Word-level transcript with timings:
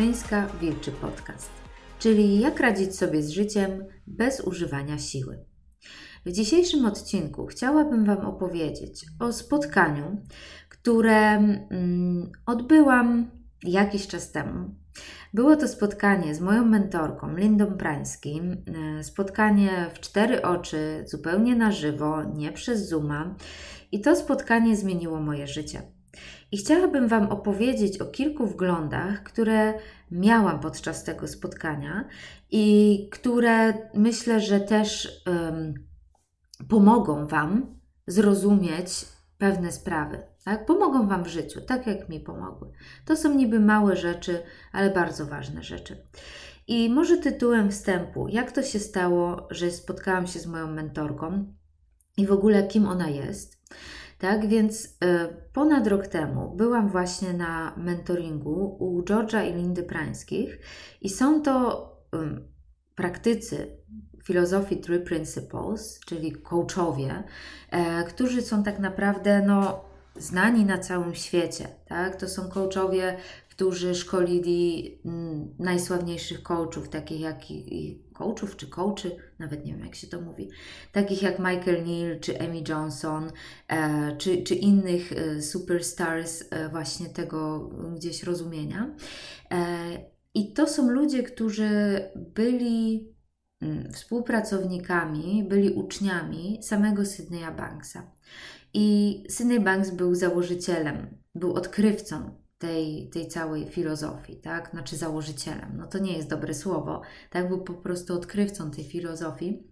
Leszczyńska 0.00 0.46
Wilczy 0.60 0.92
Podcast, 0.92 1.50
czyli 1.98 2.40
jak 2.40 2.60
radzić 2.60 2.96
sobie 2.96 3.22
z 3.22 3.30
życiem 3.30 3.84
bez 4.06 4.40
używania 4.40 4.98
siły. 4.98 5.44
W 6.26 6.32
dzisiejszym 6.32 6.84
odcinku 6.84 7.46
chciałabym 7.46 8.04
Wam 8.04 8.18
opowiedzieć 8.18 9.06
o 9.18 9.32
spotkaniu, 9.32 10.24
które 10.68 11.16
mm, 11.16 12.32
odbyłam 12.46 13.30
jakiś 13.62 14.06
czas 14.06 14.32
temu. 14.32 14.74
Było 15.34 15.56
to 15.56 15.68
spotkanie 15.68 16.34
z 16.34 16.40
moją 16.40 16.64
mentorką 16.64 17.36
Lindą 17.36 17.76
Prańskim. 17.76 18.56
E, 18.98 19.04
spotkanie 19.04 19.90
w 19.94 20.00
cztery 20.00 20.42
oczy, 20.42 21.04
zupełnie 21.06 21.56
na 21.56 21.72
żywo, 21.72 22.24
nie 22.24 22.52
przez 22.52 22.88
Zooma. 22.88 23.34
I 23.92 24.00
to 24.00 24.16
spotkanie 24.16 24.76
zmieniło 24.76 25.20
moje 25.20 25.46
życie. 25.46 25.99
I 26.52 26.56
chciałabym 26.56 27.08
Wam 27.08 27.28
opowiedzieć 27.28 27.98
o 27.98 28.06
kilku 28.06 28.46
wglądach, 28.46 29.22
które 29.22 29.74
miałam 30.10 30.60
podczas 30.60 31.04
tego 31.04 31.28
spotkania 31.28 32.08
i 32.50 33.08
które 33.12 33.74
myślę, 33.94 34.40
że 34.40 34.60
też 34.60 35.22
um, 35.26 35.74
pomogą 36.68 37.26
Wam 37.26 37.80
zrozumieć 38.06 39.04
pewne 39.38 39.72
sprawy. 39.72 40.22
Tak? 40.44 40.66
Pomogą 40.66 41.08
Wam 41.08 41.24
w 41.24 41.28
życiu, 41.28 41.60
tak 41.60 41.86
jak 41.86 42.08
mi 42.08 42.20
pomogły. 42.20 42.72
To 43.04 43.16
są 43.16 43.34
niby 43.34 43.60
małe 43.60 43.96
rzeczy, 43.96 44.42
ale 44.72 44.90
bardzo 44.90 45.26
ważne 45.26 45.62
rzeczy. 45.62 46.06
I 46.66 46.90
może 46.90 47.18
tytułem 47.18 47.70
wstępu, 47.70 48.28
jak 48.28 48.52
to 48.52 48.62
się 48.62 48.78
stało, 48.78 49.48
że 49.50 49.70
spotkałam 49.70 50.26
się 50.26 50.38
z 50.38 50.46
moją 50.46 50.72
mentorką 50.72 51.52
i 52.16 52.26
w 52.26 52.32
ogóle 52.32 52.68
kim 52.68 52.88
ona 52.88 53.08
jest. 53.08 53.60
Tak 54.20 54.48
więc 54.48 54.84
y, 54.84 54.88
ponad 55.52 55.86
rok 55.86 56.06
temu 56.06 56.54
byłam 56.56 56.88
właśnie 56.88 57.32
na 57.32 57.74
mentoringu 57.76 58.76
u 58.78 59.02
George'a 59.02 59.50
i 59.50 59.54
Lindy 59.54 59.82
Prańskich 59.82 60.58
i 61.00 61.08
są 61.08 61.42
to 61.42 61.86
praktycy 62.94 63.76
filozofii 64.24 64.80
Three 64.80 65.00
Principles, 65.00 66.00
czyli 66.06 66.32
coachowie, 66.32 67.22
y, 67.72 68.04
którzy 68.08 68.42
są 68.42 68.62
tak 68.62 68.78
naprawdę 68.78 69.42
no, 69.46 69.84
znani 70.16 70.64
na 70.64 70.78
całym 70.78 71.14
świecie. 71.14 71.68
Tak? 71.88 72.16
To 72.16 72.28
są 72.28 72.48
coachowie, 72.48 73.16
którzy 73.60 73.94
szkolili 73.94 74.98
mm, 75.04 75.54
najsławniejszych 75.58 76.42
coachów, 76.42 76.88
takich 76.88 77.20
jak 77.20 77.50
i, 77.50 78.02
coachów 78.12 78.56
czy 78.56 78.66
coachy, 78.66 79.16
nawet 79.38 79.64
nie 79.64 79.72
wiem 79.72 79.84
jak 79.84 79.94
się 79.94 80.06
to 80.06 80.20
mówi, 80.20 80.50
takich 80.92 81.22
jak 81.22 81.38
Michael 81.38 81.84
Neal 81.84 82.20
czy 82.20 82.40
Amy 82.40 82.62
Johnson, 82.68 83.32
e, 83.68 84.16
czy, 84.16 84.42
czy 84.42 84.54
innych 84.54 85.12
e, 85.12 85.42
superstars 85.42 86.44
e, 86.50 86.68
właśnie 86.68 87.08
tego 87.08 87.70
gdzieś 87.96 88.22
rozumienia. 88.22 88.94
E, 89.50 89.56
I 90.34 90.52
to 90.52 90.66
są 90.66 90.90
ludzie, 90.90 91.22
którzy 91.22 91.68
byli 92.16 93.08
mm, 93.60 93.92
współpracownikami, 93.92 95.44
byli 95.48 95.70
uczniami 95.70 96.58
samego 96.62 97.06
Sydneya 97.06 97.56
Banksa. 97.56 98.12
I 98.74 99.22
Sydney 99.28 99.60
Banks 99.60 99.90
był 99.90 100.14
założycielem, 100.14 101.06
był 101.34 101.54
odkrywcą 101.54 102.39
tej, 102.60 103.10
tej 103.10 103.28
całej 103.28 103.68
filozofii, 103.68 104.36
tak? 104.36 104.70
Znaczy 104.70 104.96
założycielem. 104.96 105.76
No 105.76 105.86
to 105.86 105.98
nie 105.98 106.16
jest 106.16 106.28
dobre 106.28 106.54
słowo, 106.54 107.02
tak? 107.30 107.48
Był 107.48 107.64
po 107.64 107.74
prostu 107.74 108.14
odkrywcą 108.14 108.70
tej 108.70 108.84
filozofii. 108.84 109.62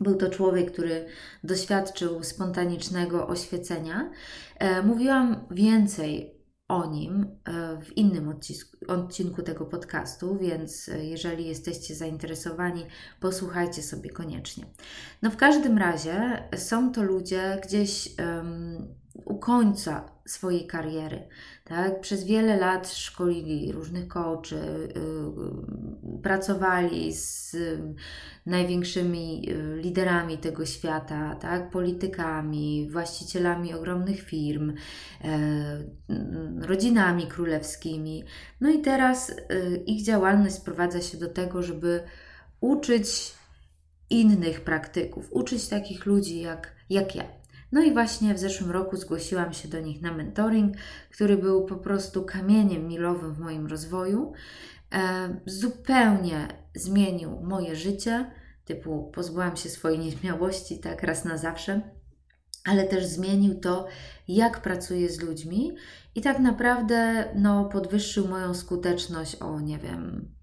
Był 0.00 0.16
to 0.16 0.30
człowiek, 0.30 0.72
który 0.72 1.06
doświadczył 1.44 2.22
spontanicznego 2.22 3.26
oświecenia. 3.26 4.10
E, 4.58 4.82
mówiłam 4.82 5.46
więcej 5.50 6.34
o 6.68 6.90
nim 6.90 7.26
e, 7.44 7.80
w 7.82 7.96
innym 7.96 8.34
odcinku 8.88 9.42
tego 9.42 9.66
podcastu, 9.66 10.38
więc 10.38 10.88
e, 10.88 11.04
jeżeli 11.04 11.46
jesteście 11.46 11.94
zainteresowani, 11.94 12.86
posłuchajcie 13.20 13.82
sobie 13.82 14.10
koniecznie. 14.10 14.66
No 15.22 15.30
w 15.30 15.36
każdym 15.36 15.78
razie 15.78 16.48
są 16.56 16.92
to 16.92 17.02
ludzie 17.02 17.60
gdzieś 17.64 18.08
um, 18.18 19.03
u 19.24 19.38
końca 19.38 20.14
swojej 20.26 20.66
kariery. 20.66 21.28
Tak? 21.64 22.00
Przez 22.00 22.24
wiele 22.24 22.56
lat 22.56 22.88
szkolili 22.88 23.72
różnych 23.72 24.08
coachy, 24.08 24.56
yy, 24.56 26.22
pracowali 26.22 27.12
z 27.12 27.52
yy, 27.52 27.94
największymi 28.46 29.46
yy, 29.46 29.76
liderami 29.76 30.38
tego 30.38 30.66
świata, 30.66 31.34
tak? 31.34 31.70
politykami, 31.70 32.88
właścicielami 32.90 33.74
ogromnych 33.74 34.20
firm, 34.20 34.72
rodzinami 36.60 37.26
królewskimi. 37.26 38.24
No 38.60 38.70
i 38.70 38.80
teraz 38.80 39.36
ich 39.86 40.04
działalność 40.04 40.54
sprowadza 40.54 41.00
się 41.00 41.18
do 41.18 41.28
tego, 41.28 41.62
żeby 41.62 42.02
uczyć 42.60 43.34
innych 44.10 44.60
praktyków, 44.60 45.32
uczyć 45.32 45.68
takich 45.68 46.06
ludzi 46.06 46.40
jak, 46.40 46.74
jak 46.90 47.16
ja. 47.16 47.43
No 47.74 47.82
i 47.82 47.92
właśnie 47.92 48.34
w 48.34 48.38
zeszłym 48.38 48.70
roku 48.70 48.96
zgłosiłam 48.96 49.52
się 49.52 49.68
do 49.68 49.80
nich 49.80 50.02
na 50.02 50.12
mentoring, 50.12 50.76
który 51.10 51.36
był 51.36 51.64
po 51.64 51.76
prostu 51.76 52.24
kamieniem 52.24 52.88
milowym 52.88 53.34
w 53.34 53.38
moim 53.38 53.66
rozwoju. 53.66 54.32
E, 54.94 55.40
zupełnie 55.46 56.48
zmienił 56.74 57.40
moje 57.40 57.76
życie, 57.76 58.30
typu 58.64 59.10
pozbyłam 59.14 59.56
się 59.56 59.70
swojej 59.70 59.98
nieśmiałości, 59.98 60.78
tak 60.78 61.02
raz 61.02 61.24
na 61.24 61.38
zawsze, 61.38 61.80
ale 62.64 62.84
też 62.84 63.06
zmienił 63.06 63.60
to, 63.60 63.86
jak 64.28 64.60
pracuję 64.60 65.08
z 65.08 65.22
ludźmi 65.22 65.76
i 66.14 66.20
tak 66.20 66.38
naprawdę 66.38 67.24
no, 67.34 67.64
podwyższył 67.64 68.28
moją 68.28 68.54
skuteczność 68.54 69.36
o, 69.36 69.60
nie 69.60 69.78
wiem, 69.78 70.34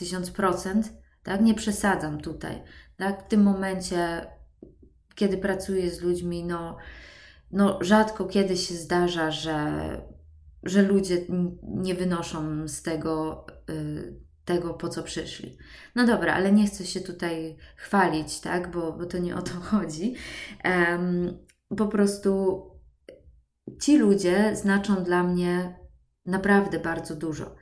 1000%. 0.00 0.82
Tak, 1.22 1.40
nie 1.40 1.54
przesadzam 1.54 2.20
tutaj. 2.20 2.62
Tak, 2.96 3.24
w 3.24 3.28
tym 3.28 3.42
momencie 3.42 4.26
kiedy 5.14 5.38
pracuję 5.38 5.90
z 5.90 6.00
ludźmi, 6.00 6.44
no, 6.44 6.76
no 7.50 7.78
rzadko 7.80 8.24
kiedy 8.24 8.56
się 8.56 8.74
zdarza, 8.74 9.30
że, 9.30 10.00
że 10.62 10.82
ludzie 10.82 11.20
nie 11.62 11.94
wynoszą 11.94 12.68
z 12.68 12.82
tego 12.82 13.46
y, 13.70 14.24
tego, 14.44 14.74
po 14.74 14.88
co 14.88 15.02
przyszli. 15.02 15.56
No 15.94 16.06
dobra, 16.06 16.34
ale 16.34 16.52
nie 16.52 16.66
chcę 16.66 16.84
się 16.84 17.00
tutaj 17.00 17.56
chwalić, 17.76 18.40
tak, 18.40 18.70
bo, 18.70 18.92
bo 18.92 19.06
to 19.06 19.18
nie 19.18 19.36
o 19.36 19.42
to 19.42 19.52
chodzi. 19.70 20.14
Um, 20.64 21.38
po 21.76 21.86
prostu 21.86 22.62
ci 23.82 23.98
ludzie 23.98 24.56
znaczą 24.56 25.04
dla 25.04 25.22
mnie 25.22 25.78
naprawdę 26.26 26.78
bardzo 26.78 27.16
dużo. 27.16 27.54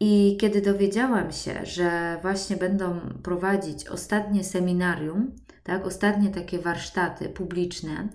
I 0.00 0.36
kiedy 0.40 0.62
dowiedziałam 0.62 1.32
się, 1.32 1.66
że 1.66 2.18
właśnie 2.22 2.56
będą 2.56 3.00
prowadzić 3.22 3.88
ostatnie 3.88 4.44
seminarium, 4.44 5.36
tak, 5.62 5.86
ostatnie 5.86 6.30
takie 6.30 6.58
warsztaty 6.58 7.28
publiczne 7.28 8.08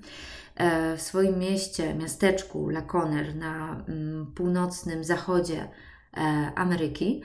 e, 0.56 0.98
w 0.98 1.02
swoim 1.02 1.40
mieście, 1.40 1.96
miasteczku 1.96 2.70
Laconer 2.70 3.36
na 3.36 3.84
mm, 3.88 4.34
północnym 4.36 5.04
zachodzie 5.04 5.68
e, 6.18 6.52
Ameryki, 6.56 7.22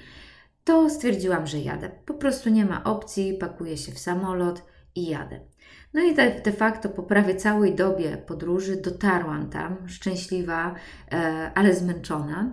to 0.64 0.90
stwierdziłam, 0.90 1.46
że 1.46 1.58
jadę. 1.58 1.90
Po 2.06 2.14
prostu 2.14 2.50
nie 2.50 2.64
ma 2.64 2.84
opcji, 2.84 3.34
pakuję 3.34 3.76
się 3.76 3.92
w 3.92 3.98
samolot 3.98 4.64
i 4.94 5.06
jadę. 5.06 5.40
No 5.94 6.00
i 6.00 6.14
de 6.44 6.52
facto 6.52 6.88
po 6.88 7.02
prawie 7.02 7.36
całej 7.36 7.74
dobie 7.74 8.16
podróży 8.16 8.76
dotarłam 8.76 9.50
tam, 9.50 9.88
szczęśliwa, 9.88 10.74
e, 11.12 11.50
ale 11.54 11.74
zmęczona. 11.74 12.52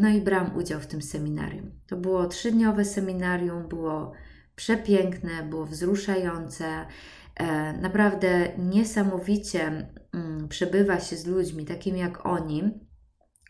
No 0.00 0.08
i 0.08 0.20
brałam 0.20 0.56
udział 0.56 0.80
w 0.80 0.86
tym 0.86 1.02
seminarium. 1.02 1.70
To 1.86 1.96
było 1.96 2.26
trzydniowe 2.26 2.84
seminarium, 2.84 3.68
było 3.68 4.12
przepiękne, 4.56 5.42
było 5.42 5.66
wzruszające. 5.66 6.86
E, 7.34 7.72
naprawdę 7.72 8.48
niesamowicie 8.58 9.88
mm, 10.14 10.48
przebywa 10.48 11.00
się 11.00 11.16
z 11.16 11.26
ludźmi 11.26 11.64
takimi 11.64 12.00
jak 12.00 12.26
oni, 12.26 12.62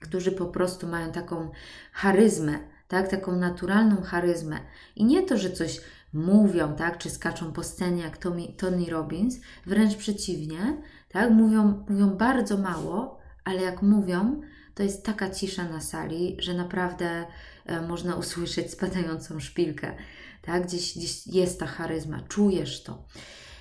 którzy 0.00 0.32
po 0.32 0.46
prostu 0.46 0.86
mają 0.88 1.12
taką 1.12 1.50
charyzmę, 1.92 2.58
tak, 2.88 3.08
taką 3.08 3.36
naturalną 3.36 4.02
charyzmę. 4.02 4.58
I 4.96 5.04
nie 5.04 5.22
to, 5.22 5.38
że 5.38 5.50
coś 5.50 5.80
mówią, 6.12 6.76
tak, 6.76 6.98
czy 6.98 7.10
skaczą 7.10 7.52
po 7.52 7.62
scenie 7.62 8.02
jak 8.02 8.18
Tony 8.56 8.90
Robbins, 8.90 9.40
wręcz 9.66 9.96
przeciwnie, 9.96 10.82
tak, 11.08 11.30
mówią, 11.30 11.84
mówią 11.88 12.10
bardzo 12.10 12.58
mało, 12.58 13.18
ale 13.44 13.62
jak 13.62 13.82
mówią, 13.82 14.40
to 14.74 14.82
jest 14.82 15.04
taka 15.04 15.30
cisza 15.30 15.64
na 15.64 15.80
sali, 15.80 16.36
że 16.38 16.54
naprawdę 16.54 17.26
e, 17.66 17.80
można 17.80 18.16
usłyszeć 18.16 18.70
spadającą 18.70 19.40
szpilkę 19.40 19.94
tak? 20.42 20.66
Gdzieś, 20.66 20.98
gdzieś 20.98 21.26
jest 21.26 21.60
ta 21.60 21.66
charyzma, 21.66 22.20
czujesz 22.28 22.82
to. 22.82 23.04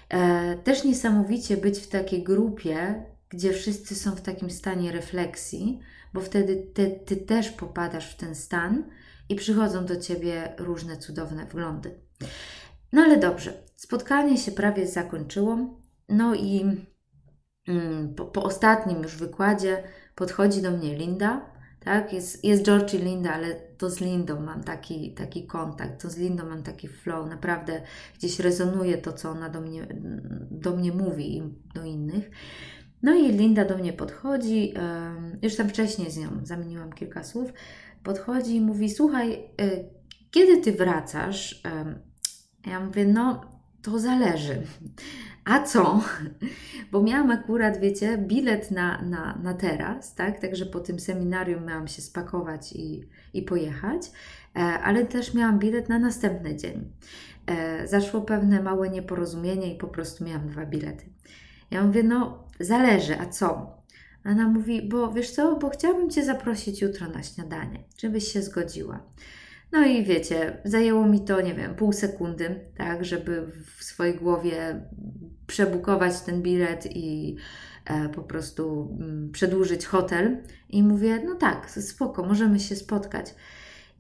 E, 0.10 0.57
też 0.57 0.83
niesamowicie 0.83 1.57
być 1.57 1.80
w 1.80 1.88
takiej 1.88 2.24
grupie, 2.24 3.06
gdzie 3.30 3.54
wszyscy 3.54 3.95
są 3.95 4.16
w 4.16 4.22
takim 4.22 4.50
stanie 4.50 4.92
refleksji, 4.92 5.80
bo 6.13 6.22
wtedy 6.22 6.72
ty, 7.06 7.16
też 7.18 7.50
popadasz 7.50 8.12
w 8.12 8.16
ten 8.16 8.36
stan 8.36 8.83
i 9.30 9.36
przychodzą 9.36 9.86
do 9.86 9.95
ciebie 9.95 10.56
różne 10.57 10.98
cudowne 10.98 11.45
wglądy. 11.45 12.00
No 12.94 13.01
ale 13.01 13.18
dobrze, 13.18 13.54
spotkanie 13.75 14.38
się 14.38 14.51
prawie 14.51 14.88
zakończyło. 14.88 15.57
No 16.10 16.36
i 16.36 16.77
mm, 17.68 18.16
po, 18.16 18.25
po, 18.25 18.44
ostatnim 18.44 19.04
już 19.04 19.16
wykładzie 19.16 19.84
podchodzi 20.16 20.62
do 20.62 20.72
mnie 20.72 20.98
Linda, 20.98 21.50
tak? 21.86 22.13
Jest, 22.13 22.45
jest 22.45 22.63
George 22.63 22.94
i 22.94 22.98
Linda, 22.98 23.33
ale 23.33 23.56
to 23.56 23.89
z 23.89 24.00
Lindą 24.00 24.42
mam 24.42 24.63
taki, 24.63 25.13
taki 25.13 25.48
kontakt, 25.48 26.01
to 26.01 26.10
z 26.10 26.18
Lindą 26.18 26.45
mam 26.45 26.63
taki 26.63 26.88
flow, 26.88 27.30
naprawdę 27.30 27.81
gdzieś 28.18 28.39
rezonuje 28.39 28.98
to, 28.98 29.13
co 29.13 29.30
ona 29.30 29.50
do 29.50 29.62
mnie, 29.62 29.88
do 30.51 30.75
mnie 30.75 30.92
mówi 30.92 31.38
i 31.38 31.44
do 31.75 31.83
innych. 31.83 32.31
No 33.04 33.16
i 33.16 33.31
Linda 33.31 33.66
do 33.66 33.78
mnie 33.78 33.94
podchodzi, 33.94 34.74
już 35.42 35.56
tam 35.56 35.69
wcześniej 35.69 36.12
z 36.12 36.18
nią 36.18 36.30
zamieniłam 36.44 36.94
kilka 36.94 37.24
słów, 37.24 37.54
podchodzi 38.04 38.56
i 38.56 38.62
mówi, 38.62 38.89
słuchaj, 38.89 39.34
y, 39.62 39.89
kiedy 40.31 40.62
Ty 40.62 40.72
wracasz? 40.72 41.62
Ja 42.68 42.80
mówię, 42.80 43.06
no 43.06 43.42
to 43.81 44.00
zależy. 44.00 44.62
A 45.46 45.64
co? 45.64 46.02
Bo 46.92 47.04
miałam 47.04 47.32
akurat, 47.32 47.80
wiecie, 47.80 48.18
bilet 48.18 48.72
na, 48.72 49.02
na, 49.02 49.40
na 49.44 49.54
teraz, 49.54 50.16
tak? 50.16 50.40
Także 50.40 50.66
po 50.66 50.80
tym 50.80 51.00
seminarium 51.00 51.66
miałam 51.66 51.88
się 51.88 52.02
spakować 52.02 52.74
i, 52.74 53.08
i 53.34 53.42
pojechać, 53.42 54.02
e, 54.56 54.60
ale 54.60 55.06
też 55.06 55.34
miałam 55.34 55.60
bilet 55.60 55.90
na 55.90 56.00
następny 56.00 56.56
dzień. 56.56 56.92
E, 57.48 57.88
zaszło 57.88 58.22
pewne 58.22 58.64
małe 58.64 58.90
nieporozumienie 58.90 59.74
i 59.74 59.78
po 59.78 59.88
prostu 59.88 60.24
miałam 60.24 60.48
dwa 60.48 60.66
bilety. 60.66 61.06
Ja 61.72 61.84
mówię, 61.84 62.04
no 62.04 62.48
zależy, 62.60 63.20
a 63.20 63.26
co? 63.26 63.78
Ona 64.26 64.48
mówi, 64.48 64.90
bo 64.90 65.12
wiesz 65.12 65.32
co, 65.32 65.56
bo 65.56 65.70
chciałabym 65.70 66.10
Cię 66.10 66.26
zaprosić 66.26 66.82
jutro 66.82 67.08
na 67.08 67.24
śniadanie, 67.24 67.84
żebyś 67.98 68.28
się 68.34 68.42
zgodziła. 68.42 69.00
No 69.72 69.86
i 69.86 70.04
wiecie, 70.04 70.58
zajęło 70.66 71.06
mi 71.06 71.22
to, 71.22 71.42
nie 71.42 71.54
wiem, 71.54 71.76
pół 71.76 71.94
sekundy, 71.94 72.60
tak, 72.78 73.06
żeby 73.06 73.52
w 73.78 73.84
swojej 73.84 74.16
głowie 74.16 74.82
przebukować 75.48 76.22
ten 76.22 76.42
bilet 76.42 76.96
i 76.96 77.36
e, 77.86 78.10
po 78.10 78.22
prostu 78.22 78.98
mm, 79.00 79.32
przedłużyć 79.32 79.86
hotel. 79.86 80.38
I 80.70 80.84
mówię, 80.84 81.22
no 81.26 81.36
tak, 81.36 81.72
spoko, 81.72 82.24
możemy 82.24 82.60
się 82.60 82.76
spotkać. 82.76 83.36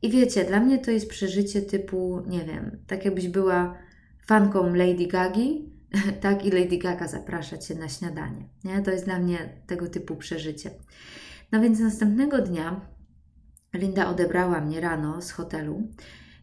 I 0.01 0.09
wiecie, 0.09 0.43
dla 0.43 0.59
mnie 0.59 0.77
to 0.77 0.91
jest 0.91 1.09
przeżycie 1.09 1.61
typu, 1.61 2.23
nie 2.27 2.45
wiem, 2.45 2.77
tak 2.87 3.05
jakbyś 3.05 3.27
była 3.27 3.77
fanką 4.25 4.73
Lady 4.73 5.07
Gagi, 5.07 5.69
tak 6.21 6.45
i 6.45 6.51
Lady 6.51 6.77
Gaga 6.77 7.07
zaprasza 7.07 7.57
Cię 7.57 7.75
na 7.75 7.89
śniadanie. 7.89 8.45
Nie? 8.63 8.81
To 8.81 8.91
jest 8.91 9.05
dla 9.05 9.19
mnie 9.19 9.37
tego 9.67 9.87
typu 9.87 10.15
przeżycie. 10.15 10.71
No 11.51 11.61
więc 11.61 11.79
następnego 11.79 12.41
dnia 12.41 12.81
Linda 13.73 14.09
odebrała 14.09 14.61
mnie 14.61 14.81
rano 14.81 15.21
z 15.21 15.31
hotelu 15.31 15.83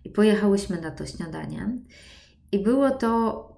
i 0.05 0.11
pojechałyśmy 0.11 0.81
na 0.81 0.91
to 0.91 1.07
śniadanie. 1.07 1.69
I 2.53 2.59
było 2.59 2.91
to 2.91 3.49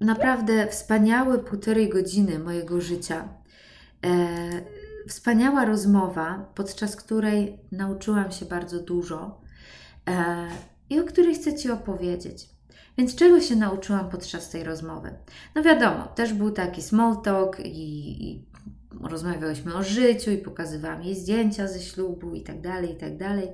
naprawdę 0.00 0.66
wspaniałe 0.66 1.38
półtorej 1.38 1.88
godziny 1.88 2.38
mojego 2.38 2.80
życia. 2.80 3.28
E, 4.06 4.28
wspaniała 5.08 5.64
rozmowa, 5.64 6.52
podczas 6.54 6.96
której 6.96 7.58
nauczyłam 7.72 8.32
się 8.32 8.46
bardzo 8.46 8.82
dużo 8.82 9.40
e, 10.08 10.46
i 10.90 11.00
o 11.00 11.04
której 11.04 11.34
chcę 11.34 11.54
Ci 11.54 11.70
opowiedzieć. 11.70 12.48
Więc 12.98 13.14
czego 13.14 13.40
się 13.40 13.56
nauczyłam 13.56 14.10
podczas 14.10 14.50
tej 14.50 14.64
rozmowy? 14.64 15.10
No 15.54 15.62
wiadomo, 15.62 16.06
też 16.06 16.32
był 16.32 16.50
taki 16.50 16.82
small 16.82 17.22
talk 17.22 17.60
i, 17.60 18.30
i 18.30 18.44
rozmawiałyśmy 19.02 19.74
o 19.74 19.82
życiu 19.82 20.30
i 20.30 20.38
pokazywałam 20.38 21.02
jej 21.02 21.14
zdjęcia 21.14 21.68
ze 21.68 21.80
ślubu 21.80 22.34
i 22.34 22.42
tak 22.42 22.60
dalej, 22.60 22.92
i 22.92 22.96
tak 22.96 23.16
dalej. 23.16 23.48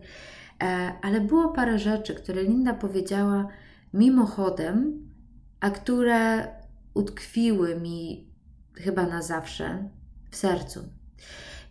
E, 0.62 0.92
ale 1.02 1.20
było 1.20 1.48
parę 1.48 1.78
rzeczy, 1.78 2.14
które 2.14 2.42
Linda 2.42 2.74
powiedziała 2.74 3.48
mimochodem, 3.94 5.08
a 5.60 5.70
które 5.70 6.48
utkwiły 6.94 7.80
mi 7.80 8.28
chyba 8.74 9.06
na 9.06 9.22
zawsze 9.22 9.88
w 10.30 10.36
sercu. 10.36 10.80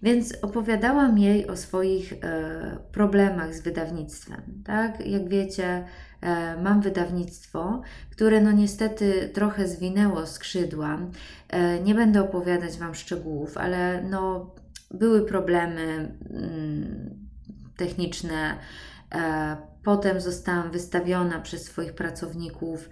Więc 0.02 0.34
opowiadałam 0.42 1.18
jej 1.18 1.48
o 1.48 1.58
swoich 1.58 2.14
e, 2.14 2.78
problemach 2.92 3.56
z 3.56 3.62
wydawnictwem. 3.62 4.64
Tak? 4.66 5.08
Jak 5.08 5.30
wiecie, 5.30 5.86
mam 6.64 6.82
wydawnictwo, 6.82 7.82
które 8.12 8.42
no 8.42 8.52
niestety 8.52 9.30
trochę 9.34 9.68
zwinęło 9.68 10.26
skrzydła. 10.26 11.00
E, 11.50 11.80
nie 11.80 11.96
będę 11.96 12.22
opowiadać 12.22 12.78
Wam 12.78 12.96
szczegółów, 12.96 13.58
ale 13.58 14.04
no 14.10 14.52
były 14.92 15.26
problemy 15.26 16.18
mm, 16.30 17.10
techniczne. 17.78 18.58
E, 19.16 19.58
potem 19.84 20.22
zostałam 20.22 20.72
wystawiona 20.72 21.40
przez 21.40 21.64
swoich 21.64 21.94
pracowników 21.94 22.90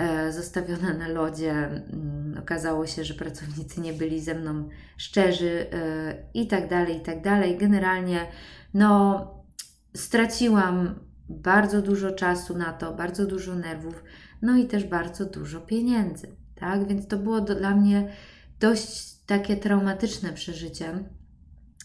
E, 0.00 0.32
zostawiona 0.32 0.94
na 0.94 1.08
lodzie. 1.08 1.52
Mm, 1.52 2.36
okazało 2.38 2.86
się, 2.86 3.04
że 3.04 3.14
pracownicy 3.14 3.80
nie 3.80 3.92
byli 3.92 4.20
ze 4.20 4.34
mną 4.34 4.68
szczerzy 4.96 5.66
e, 5.72 6.14
i 6.34 6.46
tak 6.46 6.68
dalej, 6.68 6.96
i 6.96 7.00
tak 7.00 7.22
dalej. 7.22 7.58
Generalnie, 7.58 8.26
no, 8.74 9.26
straciłam 9.96 10.94
bardzo 11.30 11.82
dużo 11.82 12.10
czasu 12.10 12.58
na 12.58 12.72
to, 12.72 12.94
bardzo 12.94 13.26
dużo 13.26 13.54
nerwów, 13.54 14.04
no 14.42 14.56
i 14.56 14.66
też 14.66 14.84
bardzo 14.84 15.26
dużo 15.26 15.60
pieniędzy, 15.60 16.36
tak? 16.54 16.88
Więc 16.88 17.06
to 17.06 17.18
było 17.18 17.40
dla 17.40 17.76
mnie 17.76 18.12
dość 18.60 19.16
takie 19.26 19.56
traumatyczne 19.56 20.32
przeżycie. 20.32 21.04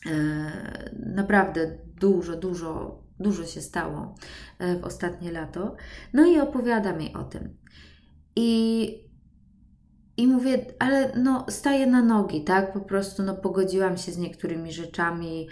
E, 0.05 0.89
naprawdę 1.05 1.77
dużo, 1.99 2.35
dużo, 2.35 3.03
dużo 3.19 3.45
się 3.45 3.61
stało 3.61 4.15
w 4.81 4.83
ostatnie 4.83 5.31
lato. 5.31 5.75
No 6.13 6.25
i 6.25 6.39
opowiadam 6.39 7.01
jej 7.01 7.13
o 7.13 7.23
tym. 7.23 7.57
I, 8.35 8.89
i 10.17 10.27
mówię, 10.27 10.65
ale 10.79 11.11
no 11.17 11.45
staję 11.49 11.87
na 11.87 12.01
nogi, 12.01 12.43
tak? 12.43 12.73
Po 12.73 12.79
prostu 12.79 13.23
no 13.23 13.35
pogodziłam 13.35 13.97
się 13.97 14.11
z 14.11 14.17
niektórymi 14.17 14.73
rzeczami 14.73 15.47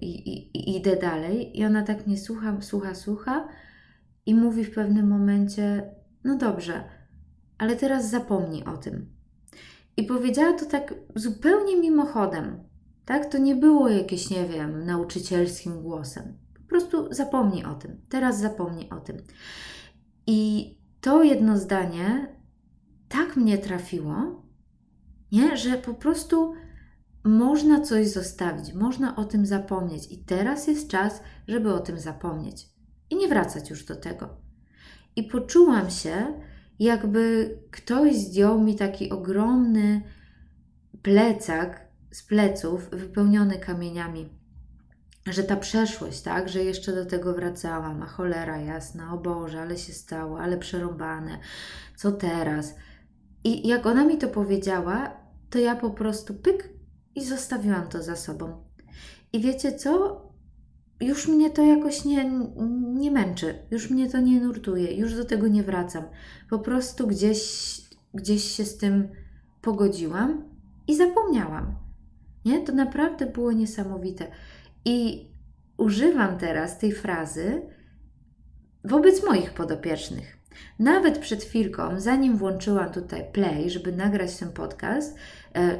i, 0.00 0.06
i, 0.06 0.56
i 0.56 0.76
idę 0.76 0.96
dalej. 0.96 1.60
I 1.60 1.64
ona 1.64 1.82
tak 1.82 2.06
mnie 2.06 2.18
słucha, 2.18 2.60
słucha, 2.60 2.94
słucha 2.94 3.48
i 4.26 4.34
mówi 4.34 4.64
w 4.64 4.74
pewnym 4.74 5.08
momencie, 5.08 5.94
no 6.24 6.36
dobrze, 6.36 6.84
ale 7.58 7.76
teraz 7.76 8.10
zapomnij 8.10 8.64
o 8.64 8.76
tym. 8.76 9.06
I 9.96 10.04
powiedziała 10.04 10.52
to 10.52 10.66
tak 10.66 10.94
zupełnie 11.16 11.76
mimochodem, 11.76 12.60
tak? 13.04 13.32
To 13.32 13.38
nie 13.38 13.54
było 13.54 13.88
jakieś, 13.88 14.30
nie 14.30 14.48
wiem, 14.48 14.84
nauczycielskim 14.86 15.82
głosem. 15.82 16.38
Po 16.54 16.68
prostu 16.68 17.14
zapomnij 17.14 17.64
o 17.64 17.74
tym. 17.74 18.00
Teraz 18.08 18.40
zapomnij 18.40 18.90
o 18.90 19.00
tym. 19.00 19.16
I 20.26 20.70
to 21.00 21.22
jedno 21.22 21.58
zdanie 21.58 22.36
tak 23.08 23.36
mnie 23.36 23.58
trafiło, 23.58 24.42
nie? 25.32 25.56
że 25.56 25.78
po 25.78 25.94
prostu 25.94 26.54
można 27.24 27.80
coś 27.80 28.08
zostawić, 28.08 28.74
można 28.74 29.16
o 29.16 29.24
tym 29.24 29.46
zapomnieć. 29.46 30.12
I 30.12 30.24
teraz 30.24 30.66
jest 30.66 30.88
czas, 30.88 31.22
żeby 31.48 31.74
o 31.74 31.80
tym 31.80 31.98
zapomnieć 31.98 32.68
i 33.10 33.16
nie 33.16 33.28
wracać 33.28 33.70
już 33.70 33.84
do 33.84 33.96
tego. 33.96 34.28
I 35.16 35.22
poczułam 35.22 35.90
się, 35.90 36.40
jakby 36.78 37.54
ktoś 37.70 38.16
zdjął 38.16 38.60
mi 38.60 38.76
taki 38.76 39.10
ogromny 39.10 40.02
plecak 41.02 41.88
z 42.10 42.22
pleców 42.22 42.90
wypełniony 42.90 43.58
kamieniami 43.58 44.42
że 45.26 45.42
ta 45.42 45.56
przeszłość, 45.56 46.22
tak, 46.22 46.48
że 46.48 46.64
jeszcze 46.64 46.92
do 46.92 47.06
tego 47.06 47.34
wracałam, 47.34 48.02
a 48.02 48.06
cholera 48.06 48.58
jasna, 48.58 49.14
o 49.14 49.18
Boże, 49.18 49.60
ale 49.60 49.78
się 49.78 49.92
stało, 49.92 50.40
ale 50.40 50.58
przerąbane, 50.58 51.38
co 51.96 52.12
teraz? 52.12 52.74
I 53.44 53.68
jak 53.68 53.86
ona 53.86 54.04
mi 54.04 54.18
to 54.18 54.28
powiedziała, 54.28 55.16
to 55.50 55.58
ja 55.58 55.76
po 55.76 55.90
prostu 55.90 56.34
pyk 56.34 56.68
i 57.14 57.24
zostawiłam 57.24 57.88
to 57.88 58.02
za 58.02 58.16
sobą. 58.16 58.64
I 59.32 59.40
wiecie 59.40 59.72
co? 59.72 60.22
Już 61.00 61.28
mnie 61.28 61.50
to 61.50 61.62
jakoś 61.62 62.04
nie, 62.04 62.30
nie 62.94 63.10
męczy, 63.10 63.54
już 63.70 63.90
mnie 63.90 64.10
to 64.10 64.20
nie 64.20 64.40
nurtuje, 64.40 64.92
już 64.92 65.14
do 65.14 65.24
tego 65.24 65.48
nie 65.48 65.62
wracam. 65.62 66.04
Po 66.50 66.58
prostu 66.58 67.06
gdzieś, 67.06 67.80
gdzieś 68.14 68.44
się 68.44 68.64
z 68.64 68.78
tym 68.78 69.08
pogodziłam 69.62 70.44
i 70.88 70.96
zapomniałam. 70.96 71.76
Nie? 72.44 72.60
To 72.60 72.72
naprawdę 72.72 73.26
było 73.26 73.52
niesamowite. 73.52 74.26
I 74.84 75.28
używam 75.76 76.38
teraz 76.38 76.78
tej 76.78 76.92
frazy 76.92 77.62
wobec 78.84 79.26
moich 79.26 79.54
podopiecznych. 79.54 80.38
Nawet 80.78 81.18
przed 81.18 81.44
chwilką, 81.44 82.00
zanim 82.00 82.36
włączyłam 82.36 82.92
tutaj 82.92 83.32
play, 83.32 83.70
żeby 83.70 83.92
nagrać 83.92 84.36
ten 84.36 84.52
podcast, 84.52 85.16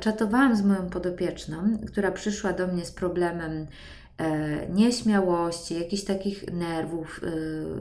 czatowałam 0.01 0.57
z 0.57 0.63
moją 0.63 0.91
podopieczną, 0.91 1.79
która 1.87 2.13
przyszła 2.13 2.53
do 2.53 2.67
mnie 2.67 2.85
z 2.85 2.93
problemem 2.93 3.67
e, 4.19 4.69
nieśmiałości, 4.69 5.79
jakichś 5.79 6.05
takich 6.05 6.53
nerwów, 6.53 7.21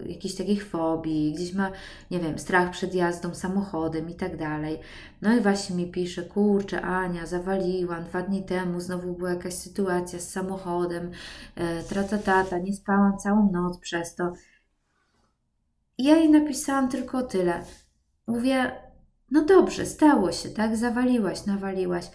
e, 0.06 0.10
jakichś 0.10 0.36
takich 0.36 0.66
fobii, 0.66 1.34
gdzieś 1.34 1.54
ma, 1.54 1.72
nie 2.12 2.20
wiem, 2.20 2.40
strach 2.40 2.72
przed 2.72 2.96
jazdą 2.96 3.36
samochodem 3.36 4.10
i 4.10 4.16
tak 4.16 4.38
dalej. 4.38 4.80
No 5.22 5.38
i 5.38 5.42
właśnie 5.42 5.76
mi 5.76 5.92
pisze, 5.92 6.24
kurczę, 6.24 6.82
Ania, 6.82 7.26
zawaliłam 7.26 8.04
dwa 8.04 8.22
dni 8.22 8.44
temu, 8.44 8.80
znowu 8.80 9.14
była 9.14 9.30
jakaś 9.30 9.54
sytuacja 9.54 10.20
z 10.20 10.30
samochodem, 10.30 11.12
e, 11.56 11.84
tratatata, 11.84 12.58
nie 12.58 12.74
spałam 12.74 13.18
całą 13.18 13.52
noc 13.52 13.78
przez 13.80 14.16
to. 14.16 14.34
I 15.98 16.04
ja 16.04 16.16
jej 16.16 16.30
napisałam 16.30 16.90
tylko 16.90 17.24
tyle. 17.24 17.64
Mówię, 18.28 18.72
no 19.32 19.46
dobrze, 19.46 19.86
stało 19.86 20.32
się, 20.32 20.50
tak? 20.50 20.78
Zawaliłaś, 20.78 21.46
nawaliłaś, 21.46 22.06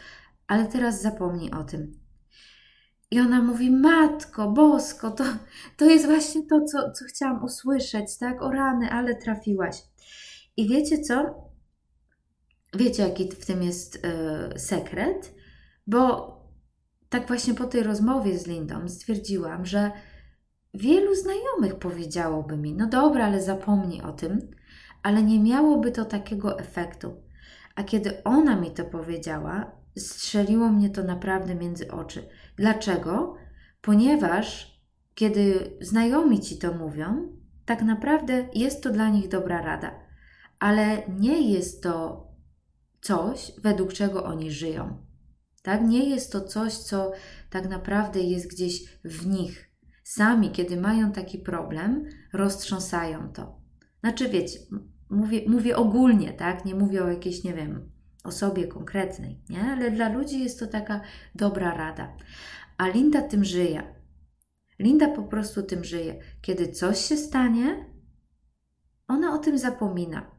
ale 0.46 0.66
teraz 0.66 1.02
zapomnij 1.02 1.50
o 1.50 1.64
tym. 1.64 1.92
I 3.10 3.20
ona 3.20 3.42
mówi, 3.42 3.70
Matko 3.70 4.50
Bosko, 4.50 5.10
to, 5.10 5.24
to 5.76 5.84
jest 5.84 6.06
właśnie 6.06 6.46
to, 6.46 6.64
co, 6.64 6.92
co 6.92 7.04
chciałam 7.04 7.44
usłyszeć, 7.44 8.18
tak? 8.18 8.42
O 8.42 8.50
rany, 8.50 8.90
ale 8.90 9.14
trafiłaś. 9.14 9.76
I 10.56 10.68
wiecie 10.68 11.00
co? 11.00 11.46
Wiecie, 12.74 13.02
jaki 13.02 13.30
w 13.30 13.46
tym 13.46 13.62
jest 13.62 14.04
yy, 14.04 14.58
sekret? 14.58 15.34
Bo 15.86 16.36
tak 17.08 17.26
właśnie 17.26 17.54
po 17.54 17.64
tej 17.64 17.82
rozmowie 17.82 18.38
z 18.38 18.46
Lindą 18.46 18.88
stwierdziłam, 18.88 19.66
że 19.66 19.90
wielu 20.74 21.14
znajomych 21.14 21.78
powiedziałoby 21.78 22.56
mi: 22.56 22.74
No 22.74 22.86
dobra, 22.86 23.26
ale 23.26 23.42
zapomnij 23.42 24.02
o 24.02 24.12
tym, 24.12 24.50
ale 25.06 25.22
nie 25.22 25.40
miałoby 25.40 25.92
to 25.92 26.04
takiego 26.04 26.58
efektu. 26.58 27.22
A 27.74 27.84
kiedy 27.84 28.24
ona 28.24 28.60
mi 28.60 28.70
to 28.70 28.84
powiedziała, 28.84 29.72
strzeliło 29.98 30.68
mnie 30.68 30.90
to 30.90 31.04
naprawdę 31.04 31.54
między 31.54 31.90
oczy. 31.90 32.28
Dlaczego? 32.56 33.34
Ponieważ 33.80 34.76
kiedy 35.14 35.76
znajomi 35.80 36.40
ci 36.40 36.58
to 36.58 36.72
mówią, 36.72 37.36
tak 37.64 37.82
naprawdę 37.82 38.48
jest 38.54 38.82
to 38.82 38.90
dla 38.90 39.08
nich 39.08 39.28
dobra 39.28 39.62
rada, 39.62 40.00
ale 40.58 41.02
nie 41.08 41.52
jest 41.52 41.82
to 41.82 42.26
coś, 43.00 43.52
według 43.62 43.92
czego 43.92 44.24
oni 44.24 44.50
żyją. 44.50 45.06
Tak? 45.62 45.82
Nie 45.82 46.08
jest 46.08 46.32
to 46.32 46.40
coś, 46.40 46.72
co 46.72 47.12
tak 47.50 47.68
naprawdę 47.68 48.20
jest 48.20 48.50
gdzieś 48.50 48.98
w 49.04 49.26
nich. 49.26 49.70
Sami, 50.04 50.50
kiedy 50.50 50.76
mają 50.76 51.12
taki 51.12 51.38
problem, 51.38 52.04
roztrząsają 52.32 53.32
to. 53.32 53.66
Znaczy, 54.00 54.28
wiecie, 54.28 54.58
mówię, 55.10 55.40
mówię 55.46 55.76
ogólnie, 55.76 56.32
tak? 56.32 56.64
Nie 56.64 56.74
mówię 56.74 57.04
o 57.04 57.08
jakiejś, 57.08 57.44
nie 57.44 57.54
wiem, 57.54 57.90
osobie 58.24 58.66
konkretnej, 58.66 59.40
nie? 59.48 59.62
Ale 59.62 59.90
dla 59.90 60.08
ludzi 60.08 60.42
jest 60.42 60.60
to 60.60 60.66
taka 60.66 61.00
dobra 61.34 61.74
rada. 61.74 62.16
A 62.78 62.88
Linda 62.88 63.22
tym 63.22 63.44
żyje. 63.44 63.82
Linda 64.78 65.08
po 65.08 65.22
prostu 65.22 65.62
tym 65.62 65.84
żyje. 65.84 66.20
Kiedy 66.42 66.68
coś 66.68 66.98
się 66.98 67.16
stanie, 67.16 67.84
ona 69.08 69.34
o 69.34 69.38
tym 69.38 69.58
zapomina. 69.58 70.30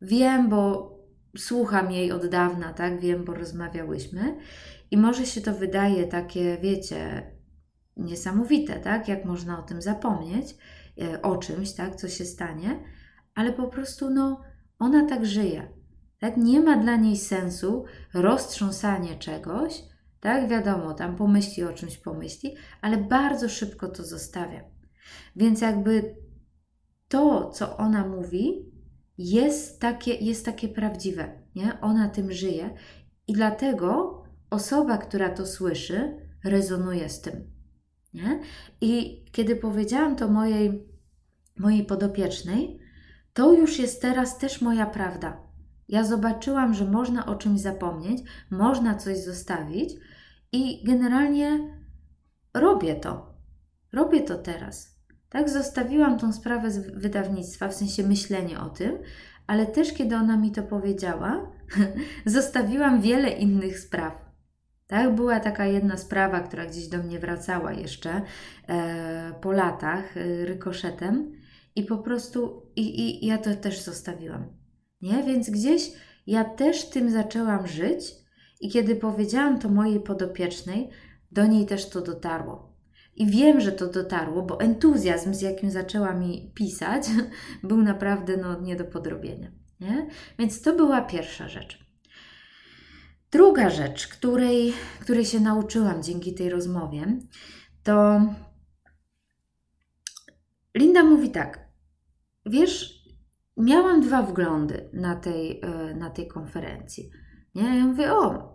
Wiem, 0.00 0.48
bo 0.48 0.92
słucham 1.36 1.92
jej 1.92 2.12
od 2.12 2.26
dawna, 2.26 2.72
tak? 2.72 3.00
Wiem, 3.00 3.24
bo 3.24 3.34
rozmawiałyśmy. 3.34 4.36
I 4.90 4.96
może 4.96 5.26
się 5.26 5.40
to 5.40 5.54
wydaje 5.54 6.06
takie, 6.06 6.58
wiecie, 6.62 7.30
niesamowite, 7.96 8.80
tak? 8.80 9.08
Jak 9.08 9.24
można 9.24 9.58
o 9.58 9.62
tym 9.62 9.82
zapomnieć, 9.82 10.56
e, 11.02 11.22
o 11.22 11.36
czymś, 11.36 11.72
tak? 11.72 11.96
Co 11.96 12.08
się 12.08 12.24
stanie, 12.24 12.84
ale 13.34 13.52
po 13.52 13.68
prostu, 13.68 14.10
no, 14.10 14.40
ona 14.78 15.08
tak 15.08 15.26
żyje. 15.26 15.72
Tak? 16.18 16.36
Nie 16.36 16.60
ma 16.60 16.76
dla 16.76 16.96
niej 16.96 17.16
sensu 17.16 17.84
roztrząsanie 18.14 19.18
czegoś, 19.18 19.82
tak? 20.20 20.48
Wiadomo, 20.48 20.94
tam 20.94 21.16
pomyśli 21.16 21.64
o 21.64 21.72
czymś, 21.72 21.98
pomyśli, 21.98 22.56
ale 22.80 22.96
bardzo 22.96 23.48
szybko 23.48 23.88
to 23.88 24.04
zostawia. 24.04 24.60
Więc 25.36 25.60
jakby 25.60 26.16
to, 27.08 27.50
co 27.50 27.76
ona 27.76 28.06
mówi, 28.08 28.72
jest 29.18 29.80
takie, 29.80 30.14
jest 30.14 30.44
takie 30.44 30.68
prawdziwe, 30.68 31.42
nie? 31.54 31.80
Ona 31.80 32.08
tym 32.08 32.32
żyje 32.32 32.74
i 33.26 33.32
dlatego 33.32 34.22
osoba, 34.50 34.98
która 34.98 35.30
to 35.30 35.46
słyszy, 35.46 36.16
rezonuje 36.44 37.08
z 37.08 37.20
tym, 37.20 37.50
nie? 38.14 38.40
I 38.80 39.24
kiedy 39.32 39.56
powiedziałam 39.56 40.16
to 40.16 40.28
mojej, 40.28 40.88
mojej 41.58 41.84
podopiecznej, 41.84 42.81
to 43.32 43.52
już 43.52 43.78
jest 43.78 44.02
teraz 44.02 44.38
też 44.38 44.60
moja 44.60 44.86
prawda. 44.86 45.36
Ja 45.88 46.04
zobaczyłam, 46.04 46.74
że 46.74 46.84
można 46.84 47.26
o 47.26 47.34
czymś 47.34 47.60
zapomnieć, 47.60 48.22
można 48.50 48.94
coś 48.94 49.18
zostawić 49.18 49.94
i 50.52 50.84
generalnie 50.84 51.58
robię 52.54 52.94
to. 52.94 53.34
Robię 53.92 54.20
to 54.20 54.38
teraz. 54.38 54.98
Tak, 55.28 55.50
zostawiłam 55.50 56.18
tą 56.18 56.32
sprawę 56.32 56.70
z 56.70 56.78
wydawnictwa, 56.78 57.68
w 57.68 57.74
sensie 57.74 58.02
myślenie 58.02 58.60
o 58.60 58.70
tym, 58.70 58.98
ale 59.46 59.66
też 59.66 59.92
kiedy 59.92 60.16
ona 60.16 60.36
mi 60.36 60.52
to 60.52 60.62
powiedziała, 60.62 61.52
zostawiłam 62.26 63.00
wiele 63.00 63.30
innych 63.30 63.78
spraw. 63.78 64.32
Tak, 64.86 65.14
była 65.14 65.40
taka 65.40 65.66
jedna 65.66 65.96
sprawa, 65.96 66.40
która 66.40 66.66
gdzieś 66.66 66.88
do 66.88 66.98
mnie 66.98 67.18
wracała 67.18 67.72
jeszcze 67.72 68.22
e, 68.68 69.32
po 69.40 69.52
latach 69.52 70.16
e, 70.16 70.44
rykoszetem 70.44 71.32
i 71.76 71.82
po 71.82 71.98
prostu 71.98 72.66
i, 72.76 73.00
i 73.24 73.26
ja 73.26 73.38
to 73.38 73.54
też 73.56 73.80
zostawiłam. 73.80 74.46
Nie? 75.02 75.22
Więc 75.22 75.50
gdzieś 75.50 75.92
ja 76.26 76.44
też 76.44 76.84
tym 76.84 77.10
zaczęłam 77.10 77.66
żyć 77.66 78.14
i 78.60 78.70
kiedy 78.70 78.96
powiedziałam 78.96 79.58
to 79.58 79.68
mojej 79.68 80.00
podopiecznej, 80.00 80.90
do 81.32 81.46
niej 81.46 81.66
też 81.66 81.88
to 81.88 82.00
dotarło. 82.00 82.72
I 83.16 83.26
wiem, 83.26 83.60
że 83.60 83.72
to 83.72 83.86
dotarło, 83.86 84.42
bo 84.42 84.60
entuzjazm, 84.60 85.34
z 85.34 85.40
jakim 85.40 85.70
zaczęła 85.70 86.14
mi 86.14 86.52
pisać, 86.54 87.06
był 87.62 87.76
naprawdę 87.82 88.36
no, 88.36 88.60
nie 88.60 88.76
do 88.76 88.84
podrobienia. 88.84 89.50
Nie? 89.80 90.06
Więc 90.38 90.62
to 90.62 90.76
była 90.76 91.00
pierwsza 91.00 91.48
rzecz. 91.48 91.82
Druga 93.30 93.70
rzecz, 93.70 94.08
której, 94.08 94.72
której 95.00 95.24
się 95.24 95.40
nauczyłam 95.40 96.02
dzięki 96.02 96.34
tej 96.34 96.50
rozmowie, 96.50 97.18
to 97.82 98.20
Linda 100.76 101.04
mówi 101.04 101.30
tak: 101.30 101.61
Wiesz, 102.46 103.04
miałam 103.56 104.00
dwa 104.00 104.22
wglądy 104.22 104.90
na 104.92 105.16
tej, 105.16 105.60
e, 105.60 105.94
na 105.94 106.10
tej 106.10 106.28
konferencji. 106.28 107.10
Nie? 107.54 107.62
Ja 107.62 107.86
mówię: 107.86 108.12
O, 108.12 108.52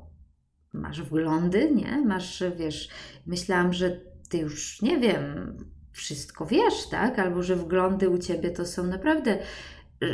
masz 0.73 1.01
wglądy, 1.01 1.71
nie? 1.71 2.05
Masz, 2.05 2.43
wiesz, 2.57 2.89
myślałam, 3.25 3.73
że 3.73 4.01
ty 4.29 4.37
już 4.37 4.81
nie 4.81 4.99
wiem, 4.99 5.57
wszystko 5.91 6.45
wiesz, 6.45 6.89
tak? 6.91 7.19
Albo 7.19 7.43
że 7.43 7.55
wglądy 7.55 8.09
u 8.09 8.17
ciebie 8.17 8.51
to 8.51 8.65
są 8.65 8.83
naprawdę 8.83 9.37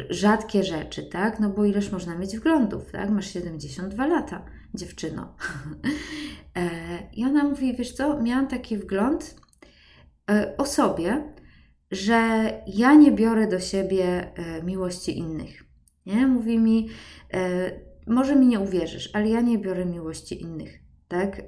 rzadkie 0.10 0.64
rzeczy, 0.64 1.04
tak? 1.04 1.40
No 1.40 1.50
bo 1.50 1.66
ileż 1.66 1.92
można 1.92 2.16
mieć 2.16 2.38
wglądów, 2.38 2.92
tak? 2.92 3.10
Masz 3.10 3.34
72 3.34 4.08
lata, 4.08 4.46
dziewczyno. 4.74 5.28
E, 6.56 6.70
I 7.14 7.26
ona 7.26 7.44
mówi, 7.44 7.76
wiesz 7.76 7.92
co, 7.92 8.22
miałam 8.22 8.48
taki 8.48 8.78
wgląd 8.78 9.36
e, 10.30 10.58
o 10.58 10.66
sobie, 10.66 11.33
że 11.96 12.52
ja 12.68 12.94
nie 12.96 13.12
biorę 13.12 13.48
do 13.48 13.60
siebie 13.60 14.34
e, 14.36 14.64
miłości 14.64 15.18
innych. 15.18 15.64
Nie? 16.06 16.28
Mówi 16.28 16.60
mi, 16.60 16.90
może 18.08 18.36
mi 18.36 18.48
nie 18.48 18.60
uwierzysz, 18.60 19.10
ale 19.14 19.30
ja 19.30 19.42
nie 19.42 19.58
biorę 19.58 19.86
miłości 19.86 20.42
innych, 20.42 20.80
tak? 21.08 21.42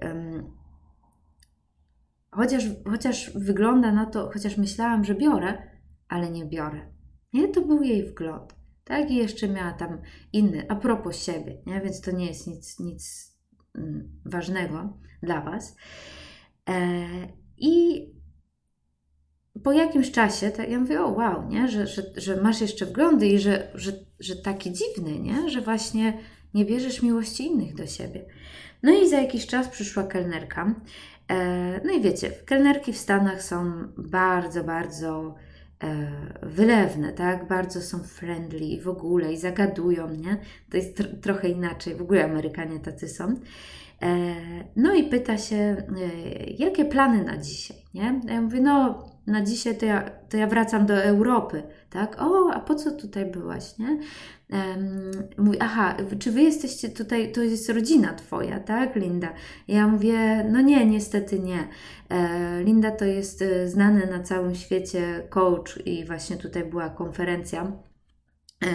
Chociaż, 2.31 2.63
chociaż 2.89 3.31
wygląda 3.35 3.91
na 3.91 4.05
to, 4.05 4.29
chociaż 4.33 4.57
myślałam, 4.57 5.05
że 5.05 5.15
biorę, 5.15 5.57
ale 6.07 6.29
nie 6.29 6.45
biorę. 6.45 6.91
Nie, 7.33 7.47
to 7.47 7.61
był 7.61 7.83
jej 7.83 8.03
wgląd. 8.03 8.55
Tak, 8.83 9.11
i 9.11 9.15
jeszcze 9.15 9.47
miała 9.47 9.71
tam 9.71 10.01
inny, 10.33 10.65
a 10.69 10.75
propos 10.75 11.25
siebie, 11.25 11.61
nie? 11.65 11.81
więc 11.81 12.01
to 12.01 12.11
nie 12.11 12.25
jest 12.25 12.47
nic, 12.47 12.79
nic 12.79 13.33
mm, 13.75 14.21
ważnego 14.25 14.97
dla 15.23 15.41
Was. 15.41 15.75
E, 16.69 17.07
I 17.57 18.05
po 19.63 19.71
jakimś 19.71 20.11
czasie, 20.11 20.51
tak, 20.51 20.69
ja 20.69 20.79
mówię, 20.79 21.01
o 21.01 21.09
wow, 21.09 21.49
nie? 21.49 21.67
Że, 21.67 21.87
że, 21.87 22.03
że 22.17 22.41
masz 22.41 22.61
jeszcze 22.61 22.85
wglądy 22.85 23.27
i 23.27 23.39
że, 23.39 23.67
że, 23.73 23.91
że 24.19 24.35
taki 24.35 24.71
dziwny, 24.71 25.19
nie? 25.19 25.49
że 25.49 25.61
właśnie 25.61 26.17
nie 26.53 26.65
bierzesz 26.65 27.01
miłości 27.01 27.45
innych 27.45 27.75
do 27.75 27.87
siebie. 27.87 28.25
No 28.83 28.91
i 28.91 29.09
za 29.09 29.21
jakiś 29.21 29.47
czas 29.47 29.67
przyszła 29.67 30.03
kelnerka. 30.03 30.75
E, 31.27 31.81
no 31.85 31.93
i 31.93 32.01
wiecie, 32.01 32.31
kelnerki 32.45 32.93
w 32.93 32.97
Stanach 32.97 33.43
są 33.43 33.73
bardzo, 33.97 34.63
bardzo 34.63 35.35
E, 35.83 36.07
wylewne, 36.43 37.13
tak? 37.13 37.47
Bardzo 37.47 37.81
są 37.81 37.99
friendly 37.99 38.65
i 38.65 38.81
w 38.81 38.87
ogóle 38.89 39.33
i 39.33 39.37
zagadują, 39.37 40.09
nie? 40.09 40.37
To 40.69 40.77
jest 40.77 40.97
tr 40.97 41.21
trochę 41.21 41.49
inaczej, 41.49 41.95
w 41.95 42.01
ogóle 42.01 42.25
Amerykanie 42.25 42.79
tacy 42.79 43.09
są. 43.09 43.35
E, 44.01 44.35
no 44.75 44.95
i 44.95 45.03
pyta 45.03 45.37
się, 45.37 45.75
jakie 46.57 46.85
plany 46.85 47.23
na 47.23 47.37
dzisiaj, 47.37 47.77
nie? 47.93 48.21
Ja 48.25 48.41
mówię, 48.41 48.61
no 48.61 49.05
na 49.27 49.41
dzisiaj 49.41 49.77
to 49.77 49.85
ja, 49.85 50.09
to 50.29 50.37
ja 50.37 50.47
wracam 50.47 50.85
do 50.85 51.03
Europy, 51.03 51.63
tak? 51.89 52.21
O, 52.21 52.53
a 52.53 52.59
po 52.59 52.75
co 52.75 52.91
tutaj 52.91 53.25
byłaś, 53.25 53.77
nie? 53.77 53.99
Um, 54.51 55.11
mówi, 55.37 55.57
aha, 55.59 55.97
czy 56.19 56.31
wy 56.31 56.41
jesteście 56.41 56.89
tutaj, 56.89 57.31
to 57.31 57.41
jest 57.41 57.69
rodzina 57.69 58.13
twoja, 58.13 58.59
tak, 58.59 58.95
Linda? 58.95 59.33
Ja 59.67 59.87
mówię, 59.87 60.43
no 60.51 60.61
nie, 60.61 60.85
niestety 60.85 61.39
nie. 61.39 61.67
E, 62.09 62.63
Linda 62.63 62.91
to 62.91 63.05
jest 63.05 63.41
e, 63.41 63.67
znany 63.67 64.07
na 64.07 64.23
całym 64.23 64.55
świecie 64.55 65.27
coach 65.29 65.79
i 65.85 66.05
właśnie 66.05 66.37
tutaj 66.37 66.63
była 66.63 66.89
konferencja 66.89 67.71
e, 68.65 68.67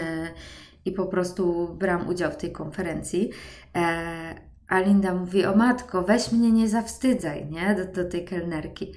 i 0.84 0.92
po 0.92 1.06
prostu 1.06 1.74
brałam 1.78 2.08
udział 2.08 2.32
w 2.32 2.36
tej 2.36 2.52
konferencji. 2.52 3.30
E, 3.76 4.50
a 4.68 4.80
Linda 4.80 5.14
mówi, 5.14 5.46
o 5.46 5.56
matko, 5.56 6.02
weź 6.02 6.32
mnie 6.32 6.52
nie 6.52 6.68
zawstydzaj, 6.68 7.46
nie, 7.46 7.74
do, 7.74 8.02
do 8.02 8.10
tej 8.10 8.24
kelnerki. 8.24 8.92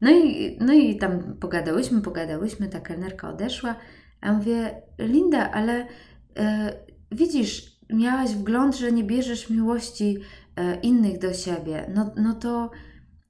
No 0.00 0.10
i, 0.10 0.58
no 0.60 0.72
i 0.72 0.98
tam 0.98 1.36
pogadałyśmy, 1.40 2.02
pogadałyśmy, 2.02 2.68
ta 2.68 2.80
kelnerka 2.80 3.28
odeszła, 3.28 3.76
a 4.20 4.32
mówię, 4.32 4.82
Linda, 4.98 5.50
ale 5.50 5.86
e, 6.36 6.72
widzisz, 7.12 7.80
miałaś 7.92 8.30
wgląd, 8.30 8.76
że 8.76 8.92
nie 8.92 9.04
bierzesz 9.04 9.50
miłości 9.50 10.18
e, 10.56 10.80
innych 10.80 11.18
do 11.18 11.32
siebie. 11.32 11.90
No, 11.94 12.10
no 12.16 12.34
to 12.34 12.70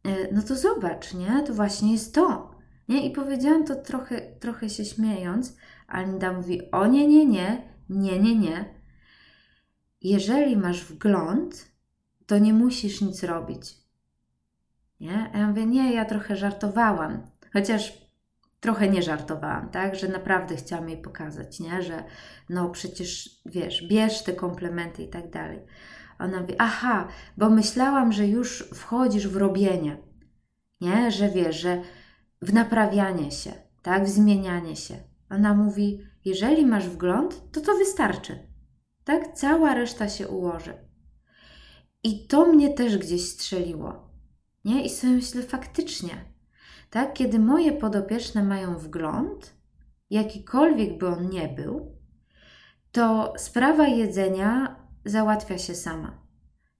e, 0.04 0.32
no 0.32 0.42
to 0.42 0.54
zobacz, 0.56 1.14
nie? 1.14 1.42
To 1.46 1.54
właśnie 1.54 1.92
jest 1.92 2.14
to. 2.14 2.50
Nie? 2.88 3.06
I 3.06 3.10
powiedziałam 3.10 3.64
to 3.64 3.76
trochę, 3.76 4.20
trochę 4.20 4.68
się 4.68 4.84
śmiejąc, 4.84 5.56
a 5.88 6.02
Linda 6.02 6.32
mówi: 6.32 6.70
O 6.70 6.86
nie, 6.86 7.06
nie, 7.06 7.26
nie, 7.26 7.62
nie, 7.88 8.18
nie, 8.18 8.36
nie. 8.36 8.74
Jeżeli 10.02 10.56
masz 10.56 10.84
wgląd, 10.84 11.72
to 12.26 12.38
nie 12.38 12.54
musisz 12.54 13.00
nic 13.00 13.22
robić. 13.22 13.79
Nie? 15.00 15.30
A 15.34 15.38
ja 15.38 15.48
mówię: 15.48 15.66
Nie, 15.66 15.92
ja 15.92 16.04
trochę 16.04 16.36
żartowałam. 16.36 17.22
Chociaż 17.52 18.10
trochę 18.60 18.88
nie 18.88 19.02
żartowałam, 19.02 19.70
tak? 19.70 19.94
Że 19.94 20.08
naprawdę 20.08 20.56
chciałam 20.56 20.88
jej 20.88 21.02
pokazać, 21.02 21.60
nie? 21.60 21.82
Że 21.82 22.04
no 22.48 22.70
przecież, 22.70 23.40
wiesz, 23.46 23.88
bierz 23.88 24.24
te 24.24 24.32
komplementy 24.32 25.02
i 25.02 25.08
tak 25.08 25.30
dalej. 25.30 25.58
Ona 26.18 26.40
mówi, 26.40 26.54
aha, 26.58 27.08
bo 27.36 27.50
myślałam, 27.50 28.12
że 28.12 28.26
już 28.26 28.70
wchodzisz 28.74 29.28
w 29.28 29.36
robienie, 29.36 29.96
nie? 30.80 31.10
Że 31.10 31.28
wiesz, 31.28 31.60
że 31.60 31.82
w 32.42 32.52
naprawianie 32.52 33.30
się, 33.30 33.52
tak? 33.82 34.04
W 34.04 34.08
zmienianie 34.08 34.76
się. 34.76 34.94
Ona 35.30 35.54
mówi, 35.54 36.06
jeżeli 36.24 36.66
masz 36.66 36.88
wgląd, 36.88 37.52
to 37.52 37.60
to 37.60 37.74
wystarczy, 37.74 38.38
tak? 39.04 39.34
Cała 39.34 39.74
reszta 39.74 40.08
się 40.08 40.28
ułoży. 40.28 40.74
I 42.02 42.26
to 42.26 42.46
mnie 42.46 42.74
też 42.74 42.98
gdzieś 42.98 43.28
strzeliło, 43.28 44.09
nie? 44.64 44.84
I 44.84 44.90
sobie 44.90 45.12
myślę, 45.12 45.42
faktycznie, 45.42 46.24
tak? 46.90 47.12
Kiedy 47.12 47.38
moje 47.38 47.72
podopieczne 47.72 48.42
mają 48.42 48.78
wgląd, 48.78 49.54
jakikolwiek 50.10 50.98
by 50.98 51.06
on 51.06 51.30
nie 51.30 51.48
był, 51.48 51.96
to 52.92 53.34
sprawa 53.36 53.88
jedzenia 53.88 54.76
załatwia 55.04 55.58
się 55.58 55.74
sama. 55.74 56.20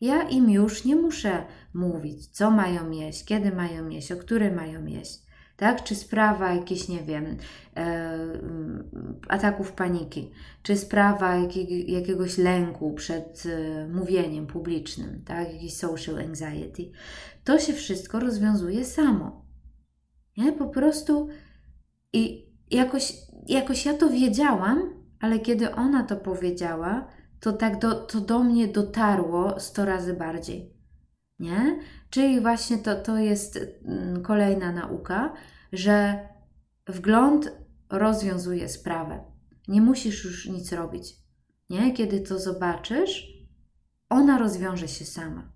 Ja 0.00 0.22
im 0.22 0.50
już 0.50 0.84
nie 0.84 0.96
muszę 0.96 1.44
mówić, 1.74 2.26
co 2.26 2.50
mają 2.50 2.90
jeść, 2.90 3.24
kiedy 3.24 3.52
mają 3.52 3.88
jeść, 3.88 4.12
o 4.12 4.16
które 4.16 4.52
mają 4.52 4.86
jeść. 4.86 5.29
Tak? 5.60 5.84
Czy 5.84 5.94
sprawa 5.94 6.54
jakichś, 6.54 6.88
nie 6.88 7.02
wiem, 7.02 7.36
e, 7.76 8.18
ataków 9.28 9.72
paniki, 9.72 10.30
czy 10.62 10.76
sprawa 10.76 11.36
jakiegoś 11.86 12.38
lęku 12.38 12.94
przed 12.94 13.42
e, 13.46 13.88
mówieniem 13.88 14.46
publicznym, 14.46 15.22
tak? 15.24 15.52
jakiś 15.52 15.76
social 15.76 16.18
anxiety, 16.18 16.90
to 17.44 17.58
się 17.58 17.72
wszystko 17.72 18.20
rozwiązuje 18.20 18.84
samo. 18.84 19.44
Nie? 20.36 20.52
Po 20.52 20.66
prostu 20.66 21.28
i 22.12 22.46
jakoś, 22.70 23.12
jakoś 23.48 23.86
ja 23.86 23.94
to 23.94 24.10
wiedziałam, 24.10 24.94
ale 25.20 25.38
kiedy 25.38 25.74
ona 25.74 26.02
to 26.02 26.16
powiedziała, 26.16 27.08
to 27.40 27.52
tak 27.52 27.78
do, 27.78 27.94
to 27.94 28.20
do 28.20 28.38
mnie 28.38 28.68
dotarło 28.68 29.60
sto 29.60 29.84
razy 29.84 30.14
bardziej. 30.14 30.79
Nie? 31.40 31.78
Czyli 32.10 32.40
właśnie 32.40 32.78
to, 32.78 33.02
to 33.02 33.16
jest 33.18 33.58
mm, 33.84 34.22
kolejna 34.22 34.72
nauka, 34.72 35.32
że 35.72 36.28
wgląd 36.86 37.52
rozwiązuje 37.90 38.68
sprawę. 38.68 39.24
Nie 39.68 39.80
musisz 39.80 40.24
już 40.24 40.48
nic 40.48 40.72
robić. 40.72 41.16
Nie? 41.70 41.92
Kiedy 41.92 42.20
to 42.20 42.38
zobaczysz, 42.38 43.28
ona 44.08 44.38
rozwiąże 44.38 44.88
się 44.88 45.04
sama. 45.04 45.52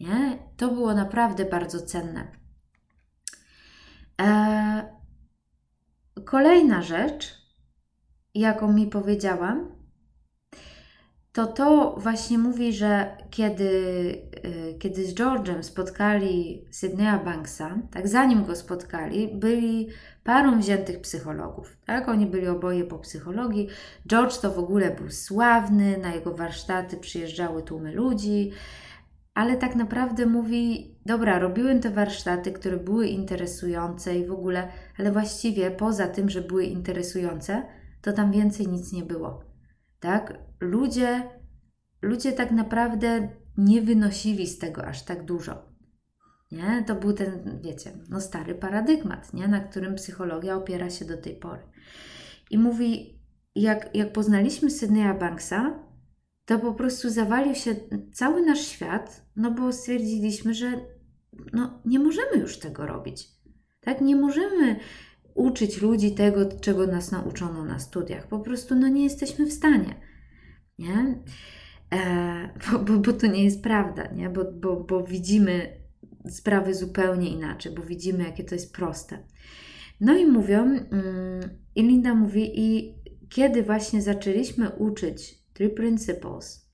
Nie? 0.00 0.38
To 0.56 0.68
było 0.68 0.94
naprawdę 0.94 1.44
bardzo 1.44 1.80
cenne. 1.80 2.28
Eee, 4.18 4.82
kolejna 6.24 6.82
rzecz, 6.82 7.34
jaką 8.34 8.72
mi 8.72 8.86
powiedziałam, 8.86 9.77
to 11.38 11.46
to 11.46 11.94
właśnie 11.98 12.38
mówi, 12.38 12.72
że 12.72 13.16
kiedy, 13.30 13.70
e, 14.42 14.74
kiedy 14.74 15.04
z 15.04 15.14
George'em 15.14 15.62
spotkali 15.62 16.64
Sydneya 16.70 17.24
Banksa, 17.24 17.78
tak 17.90 18.08
zanim 18.08 18.44
go 18.44 18.56
spotkali, 18.56 19.28
byli 19.28 19.88
parą 20.24 20.60
wziętych 20.60 21.00
psychologów. 21.00 21.76
Tak? 21.86 22.08
Oni 22.08 22.26
byli 22.26 22.48
oboje 22.48 22.84
po 22.84 22.98
psychologii. 22.98 23.68
George 24.08 24.38
to 24.38 24.50
w 24.50 24.58
ogóle 24.58 24.90
był 24.90 25.10
sławny, 25.10 25.98
na 25.98 26.14
jego 26.14 26.34
warsztaty 26.34 26.96
przyjeżdżały 26.96 27.62
tłumy 27.62 27.92
ludzi 27.92 28.52
ale 29.34 29.56
tak 29.56 29.76
naprawdę 29.76 30.26
mówi: 30.26 30.94
Dobra, 31.06 31.38
robiłem 31.38 31.80
te 31.80 31.90
warsztaty, 31.90 32.52
które 32.52 32.76
były 32.76 33.06
interesujące 33.06 34.18
i 34.18 34.26
w 34.26 34.32
ogóle, 34.32 34.68
ale 34.98 35.12
właściwie 35.12 35.70
poza 35.70 36.08
tym, 36.08 36.30
że 36.30 36.40
były 36.40 36.64
interesujące, 36.64 37.62
to 38.02 38.12
tam 38.12 38.32
więcej 38.32 38.68
nic 38.68 38.92
nie 38.92 39.02
było. 39.02 39.47
Tak? 40.00 40.38
Ludzie, 40.60 41.30
ludzie 42.02 42.32
tak 42.32 42.50
naprawdę 42.50 43.28
nie 43.56 43.82
wynosili 43.82 44.46
z 44.46 44.58
tego 44.58 44.84
aż 44.84 45.04
tak 45.04 45.24
dużo. 45.24 45.68
Nie? 46.52 46.84
To 46.86 46.94
był 46.94 47.12
ten, 47.12 47.60
wiecie, 47.62 47.92
no 48.08 48.20
stary 48.20 48.54
paradygmat, 48.54 49.34
nie? 49.34 49.48
na 49.48 49.60
którym 49.60 49.94
psychologia 49.94 50.56
opiera 50.56 50.90
się 50.90 51.04
do 51.04 51.16
tej 51.16 51.36
pory. 51.36 51.62
I 52.50 52.58
mówi, 52.58 53.18
jak, 53.54 53.94
jak 53.94 54.12
poznaliśmy 54.12 54.70
Sydneya 54.70 55.18
Banksa, 55.18 55.88
to 56.44 56.58
po 56.58 56.74
prostu 56.74 57.10
zawalił 57.10 57.54
się 57.54 57.76
cały 58.12 58.42
nasz 58.42 58.60
świat, 58.60 59.26
no 59.36 59.50
bo 59.50 59.72
stwierdziliśmy, 59.72 60.54
że 60.54 60.72
no, 61.52 61.82
nie 61.84 61.98
możemy 61.98 62.36
już 62.36 62.58
tego 62.58 62.86
robić. 62.86 63.28
Tak, 63.80 64.00
nie 64.00 64.16
możemy 64.16 64.80
uczyć 65.38 65.82
ludzi 65.82 66.14
tego, 66.14 66.46
czego 66.60 66.86
nas 66.86 67.10
nauczono 67.10 67.64
na 67.64 67.78
studiach. 67.78 68.26
Po 68.26 68.38
prostu 68.38 68.74
no, 68.74 68.88
nie 68.88 69.04
jesteśmy 69.04 69.46
w 69.46 69.52
stanie. 69.52 69.94
Nie? 70.78 71.22
E, 71.94 72.48
bo, 72.72 72.78
bo, 72.78 72.98
bo 72.98 73.12
to 73.12 73.26
nie 73.26 73.44
jest 73.44 73.62
prawda, 73.62 74.12
nie? 74.12 74.30
Bo, 74.30 74.52
bo, 74.52 74.76
bo 74.76 75.02
widzimy 75.04 75.80
sprawy 76.28 76.74
zupełnie 76.74 77.28
inaczej, 77.28 77.72
bo 77.74 77.82
widzimy, 77.82 78.24
jakie 78.24 78.44
to 78.44 78.54
jest 78.54 78.74
proste. 78.74 79.18
No 80.00 80.16
i 80.16 80.26
mówią, 80.26 80.62
mm, 80.62 81.58
i 81.74 81.82
Linda 81.82 82.14
mówi, 82.14 82.60
i 82.60 82.94
kiedy 83.28 83.62
właśnie 83.62 84.02
zaczęliśmy 84.02 84.70
uczyć 84.70 85.38
Three 85.52 85.70
Principles, 85.70 86.70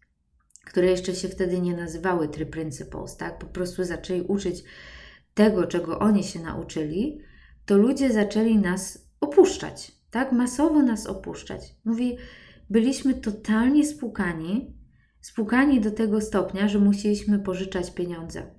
które 0.64 0.86
jeszcze 0.86 1.14
się 1.14 1.28
wtedy 1.28 1.60
nie 1.60 1.76
nazywały 1.76 2.28
Three 2.28 2.46
Principles, 2.46 3.16
tak? 3.16 3.38
Po 3.38 3.46
prostu 3.46 3.84
zaczęli 3.84 4.22
uczyć 4.22 4.64
tego, 5.34 5.66
czego 5.66 5.98
oni 5.98 6.24
się 6.24 6.40
nauczyli, 6.40 7.20
to 7.66 7.76
ludzie 7.76 8.12
zaczęli 8.12 8.58
nas 8.58 9.08
opuszczać, 9.20 9.92
tak? 10.10 10.32
Masowo 10.32 10.82
nas 10.82 11.06
opuszczać. 11.06 11.76
Mówi, 11.84 12.16
byliśmy 12.70 13.14
totalnie 13.14 13.86
spłukani, 13.86 14.76
spłukani 15.20 15.80
do 15.80 15.90
tego 15.90 16.20
stopnia, 16.20 16.68
że 16.68 16.78
musieliśmy 16.78 17.38
pożyczać 17.38 17.90
pieniądze. 17.90 18.54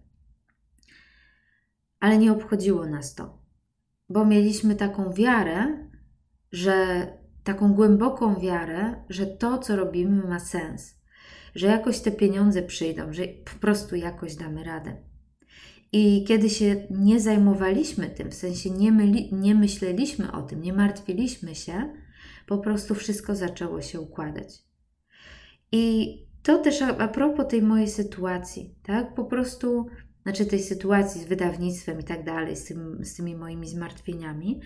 Ale 1.99 2.17
nie 2.17 2.31
obchodziło 2.31 2.85
nas 2.85 3.15
to, 3.15 3.41
bo 4.09 4.25
mieliśmy 4.25 4.75
taką 4.75 5.13
wiarę, 5.13 5.89
że 6.51 7.07
taką 7.43 7.73
głęboką 7.73 8.39
wiarę, 8.39 9.03
że 9.09 9.25
to, 9.25 9.57
co 9.57 9.75
robimy, 9.75 10.27
ma 10.27 10.39
sens, 10.39 10.95
że 11.55 11.67
jakoś 11.67 11.99
te 11.99 12.11
pieniądze 12.11 12.63
przyjdą, 12.63 13.13
że 13.13 13.23
po 13.27 13.59
prostu 13.59 13.95
jakoś 13.95 14.35
damy 14.35 14.63
radę. 14.63 14.97
I 15.97 16.23
kiedy 16.23 16.49
się 16.49 16.87
nie 16.89 17.19
zajmowaliśmy 17.19 18.09
tym, 18.09 18.31
w 18.31 18.33
sensie 18.33 18.69
nie, 18.69 18.91
myli, 18.91 19.29
nie 19.31 19.55
myśleliśmy 19.55 20.31
o 20.31 20.41
tym, 20.41 20.61
nie 20.61 20.73
martwiliśmy 20.73 21.55
się, 21.55 21.93
po 22.47 22.57
prostu 22.57 22.95
wszystko 22.95 23.35
zaczęło 23.35 23.81
się 23.81 24.01
układać. 24.01 24.63
I 25.71 26.15
to 26.43 26.57
też 26.57 26.81
a, 26.81 26.97
a 26.97 27.07
propos 27.07 27.47
tej 27.47 27.61
mojej 27.61 27.87
sytuacji, 27.87 28.75
tak? 28.83 29.15
Po 29.15 29.25
prostu, 29.25 29.85
znaczy 30.23 30.45
tej 30.45 30.59
sytuacji 30.59 31.21
z 31.21 31.25
wydawnictwem 31.25 31.99
i 31.99 32.03
tak 32.03 32.25
dalej, 32.25 32.55
z, 32.55 32.65
tym, 32.65 33.05
z 33.05 33.15
tymi 33.15 33.35
moimi 33.35 33.67
zmartwieniami, 33.67 34.61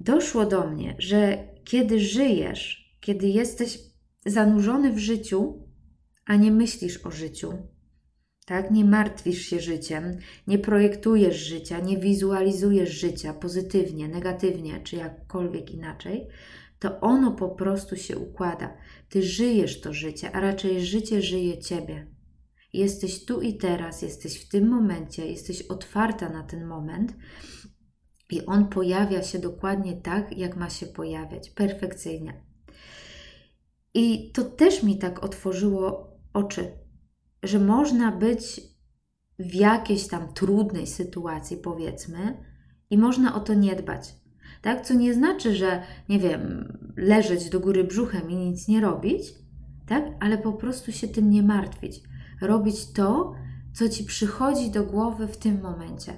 doszło 0.00 0.46
do 0.46 0.66
mnie, 0.66 0.96
że 0.98 1.48
kiedy 1.64 2.00
żyjesz, 2.00 2.96
kiedy 3.00 3.26
jesteś 3.26 3.78
zanurzony 4.26 4.92
w 4.92 4.98
życiu, 4.98 5.68
a 6.26 6.36
nie 6.36 6.52
myślisz 6.52 7.06
o 7.06 7.10
życiu, 7.10 7.52
tak? 8.46 8.70
Nie 8.70 8.84
martwisz 8.84 9.42
się 9.42 9.60
życiem, 9.60 10.18
nie 10.46 10.58
projektujesz 10.58 11.36
życia, 11.36 11.80
nie 11.80 11.98
wizualizujesz 11.98 12.90
życia 12.90 13.34
pozytywnie, 13.34 14.08
negatywnie 14.08 14.80
czy 14.80 14.96
jakkolwiek 14.96 15.70
inaczej, 15.70 16.28
to 16.78 17.00
ono 17.00 17.32
po 17.32 17.48
prostu 17.48 17.96
się 17.96 18.18
układa. 18.18 18.76
Ty 19.08 19.22
żyjesz 19.22 19.80
to 19.80 19.92
życie, 19.92 20.32
a 20.32 20.40
raczej 20.40 20.86
życie 20.86 21.22
żyje 21.22 21.58
ciebie. 21.58 22.06
Jesteś 22.72 23.24
tu 23.24 23.40
i 23.40 23.56
teraz, 23.56 24.02
jesteś 24.02 24.44
w 24.44 24.48
tym 24.48 24.68
momencie, 24.68 25.26
jesteś 25.26 25.62
otwarta 25.62 26.28
na 26.28 26.42
ten 26.42 26.66
moment 26.66 27.14
i 28.30 28.46
on 28.46 28.68
pojawia 28.68 29.22
się 29.22 29.38
dokładnie 29.38 29.96
tak, 29.96 30.38
jak 30.38 30.56
ma 30.56 30.70
się 30.70 30.86
pojawiać, 30.86 31.50
perfekcyjnie. 31.50 32.42
I 33.94 34.32
to 34.32 34.44
też 34.44 34.82
mi 34.82 34.98
tak 34.98 35.24
otworzyło 35.24 36.16
oczy, 36.32 36.81
że 37.42 37.58
można 37.58 38.12
być 38.12 38.60
w 39.38 39.54
jakiejś 39.54 40.08
tam 40.08 40.32
trudnej 40.32 40.86
sytuacji, 40.86 41.56
powiedzmy, 41.56 42.44
i 42.90 42.98
można 42.98 43.34
o 43.34 43.40
to 43.40 43.54
nie 43.54 43.76
dbać. 43.76 44.14
Tak? 44.62 44.86
Co 44.86 44.94
nie 44.94 45.14
znaczy, 45.14 45.56
że 45.56 45.82
nie 46.08 46.18
wiem, 46.18 46.72
leżeć 46.96 47.50
do 47.50 47.60
góry 47.60 47.84
brzuchem 47.84 48.30
i 48.30 48.36
nic 48.36 48.68
nie 48.68 48.80
robić, 48.80 49.22
tak? 49.86 50.04
ale 50.20 50.38
po 50.38 50.52
prostu 50.52 50.92
się 50.92 51.08
tym 51.08 51.30
nie 51.30 51.42
martwić. 51.42 52.00
Robić 52.40 52.92
to, 52.92 53.34
co 53.72 53.88
ci 53.88 54.04
przychodzi 54.04 54.70
do 54.70 54.84
głowy 54.84 55.26
w 55.26 55.36
tym 55.36 55.60
momencie, 55.60 56.12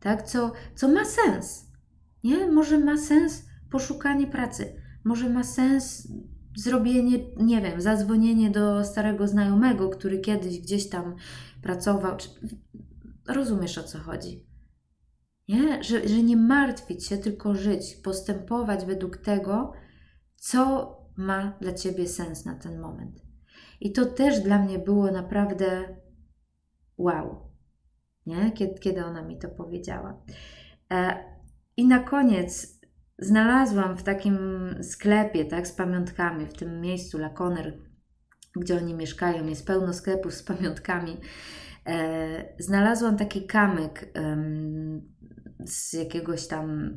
tak? 0.00 0.22
Co, 0.22 0.52
co 0.74 0.88
ma 0.88 1.04
sens. 1.04 1.66
Nie? 2.24 2.46
Może 2.46 2.78
ma 2.78 2.96
sens 2.96 3.46
poszukanie 3.70 4.26
pracy, 4.26 4.76
może 5.04 5.30
ma 5.30 5.44
sens 5.44 6.08
zrobienie, 6.56 7.18
nie 7.36 7.60
wiem, 7.60 7.80
zadzwonienie 7.80 8.50
do 8.50 8.84
starego 8.84 9.28
znajomego, 9.28 9.88
który 9.88 10.18
kiedyś 10.18 10.60
gdzieś 10.60 10.88
tam 10.88 11.16
pracował. 11.62 12.16
Rozumiesz 13.28 13.78
o 13.78 13.82
co 13.82 13.98
chodzi? 13.98 14.46
Nie? 15.48 15.84
Że, 15.84 16.08
że 16.08 16.22
nie 16.22 16.36
martwić 16.36 17.06
się, 17.06 17.18
tylko 17.18 17.54
żyć, 17.54 17.94
postępować 17.94 18.84
według 18.84 19.16
tego, 19.16 19.72
co 20.36 20.96
ma 21.16 21.58
dla 21.60 21.72
ciebie 21.72 22.08
sens 22.08 22.44
na 22.44 22.54
ten 22.54 22.80
moment. 22.80 23.22
I 23.80 23.92
to 23.92 24.06
też 24.06 24.40
dla 24.40 24.58
mnie 24.58 24.78
było 24.78 25.10
naprawdę 25.10 25.96
wow, 26.96 27.50
nie? 28.26 28.52
Kiedy, 28.52 28.78
kiedy 28.78 29.04
ona 29.04 29.22
mi 29.22 29.38
to 29.38 29.48
powiedziała. 29.48 30.22
E, 30.90 31.24
I 31.76 31.86
na 31.86 31.98
koniec 31.98 32.79
znalazłam 33.20 33.96
w 33.96 34.02
takim 34.02 34.38
sklepie, 34.82 35.44
tak, 35.44 35.66
z 35.66 35.72
pamiątkami, 35.72 36.46
w 36.46 36.52
tym 36.52 36.80
miejscu 36.80 37.18
Lakoner, 37.18 37.78
gdzie 38.56 38.76
oni 38.76 38.94
mieszkają, 38.94 39.46
jest 39.46 39.66
pełno 39.66 39.92
sklepów 39.92 40.34
z 40.34 40.42
pamiątkami. 40.42 41.16
E, 41.86 42.54
znalazłam 42.58 43.16
taki 43.16 43.46
kamyk 43.46 44.12
z 45.64 45.92
jakiegoś 45.92 46.46
tam 46.46 46.96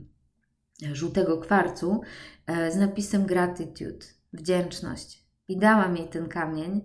żółtego 0.94 1.38
kwarcu 1.38 2.02
e, 2.48 2.72
z 2.72 2.76
napisem 2.76 3.26
gratitude, 3.26 4.06
wdzięczność. 4.34 5.24
I 5.48 5.58
dałam 5.58 5.98
jej 5.98 6.08
ten 6.08 6.28
kamień 6.28 6.82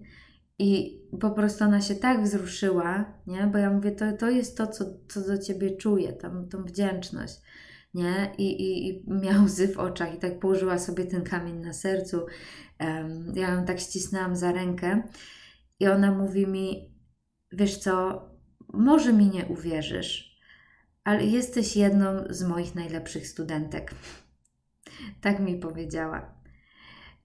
i 0.59 1.01
po 1.21 1.31
prostu 1.31 1.65
ona 1.65 1.81
się 1.81 1.95
tak 1.95 2.23
wzruszyła, 2.23 3.05
nie? 3.27 3.47
bo 3.53 3.59
ja 3.59 3.71
mówię, 3.71 3.93
to, 3.93 4.13
to 4.13 4.31
jest 4.31 4.57
to, 4.57 4.67
co, 4.67 4.85
co 5.09 5.21
do 5.21 5.39
ciebie 5.39 5.77
czuję, 5.77 6.13
tą, 6.13 6.49
tą 6.49 6.65
wdzięczność. 6.65 7.35
Nie? 7.95 8.33
I, 8.39 8.63
i, 8.63 8.89
I 8.89 9.05
miała 9.07 9.43
łzy 9.43 9.69
w 9.69 9.79
oczach 9.79 10.15
i 10.15 10.19
tak 10.19 10.39
położyła 10.39 10.79
sobie 10.79 11.05
ten 11.05 11.23
kamień 11.23 11.57
na 11.57 11.73
sercu. 11.73 12.27
Um, 12.81 13.33
ja 13.35 13.55
ją 13.55 13.65
tak 13.65 13.81
ścisnęłam 13.81 14.37
za 14.37 14.53
rękę 14.53 15.03
i 15.81 15.89
ona 15.89 16.13
mówi 16.13 16.47
mi, 16.47 16.95
wiesz 17.53 17.79
co, 17.79 18.23
może 18.73 19.13
mi 19.13 19.27
nie 19.27 19.47
uwierzysz, 19.47 20.39
ale 21.05 21.25
jesteś 21.25 21.77
jedną 21.77 22.25
z 22.31 22.43
moich 22.43 22.75
najlepszych 22.75 23.29
studentek. 23.29 23.95
tak 25.21 25.41
mi 25.41 25.59
powiedziała. 25.59 26.35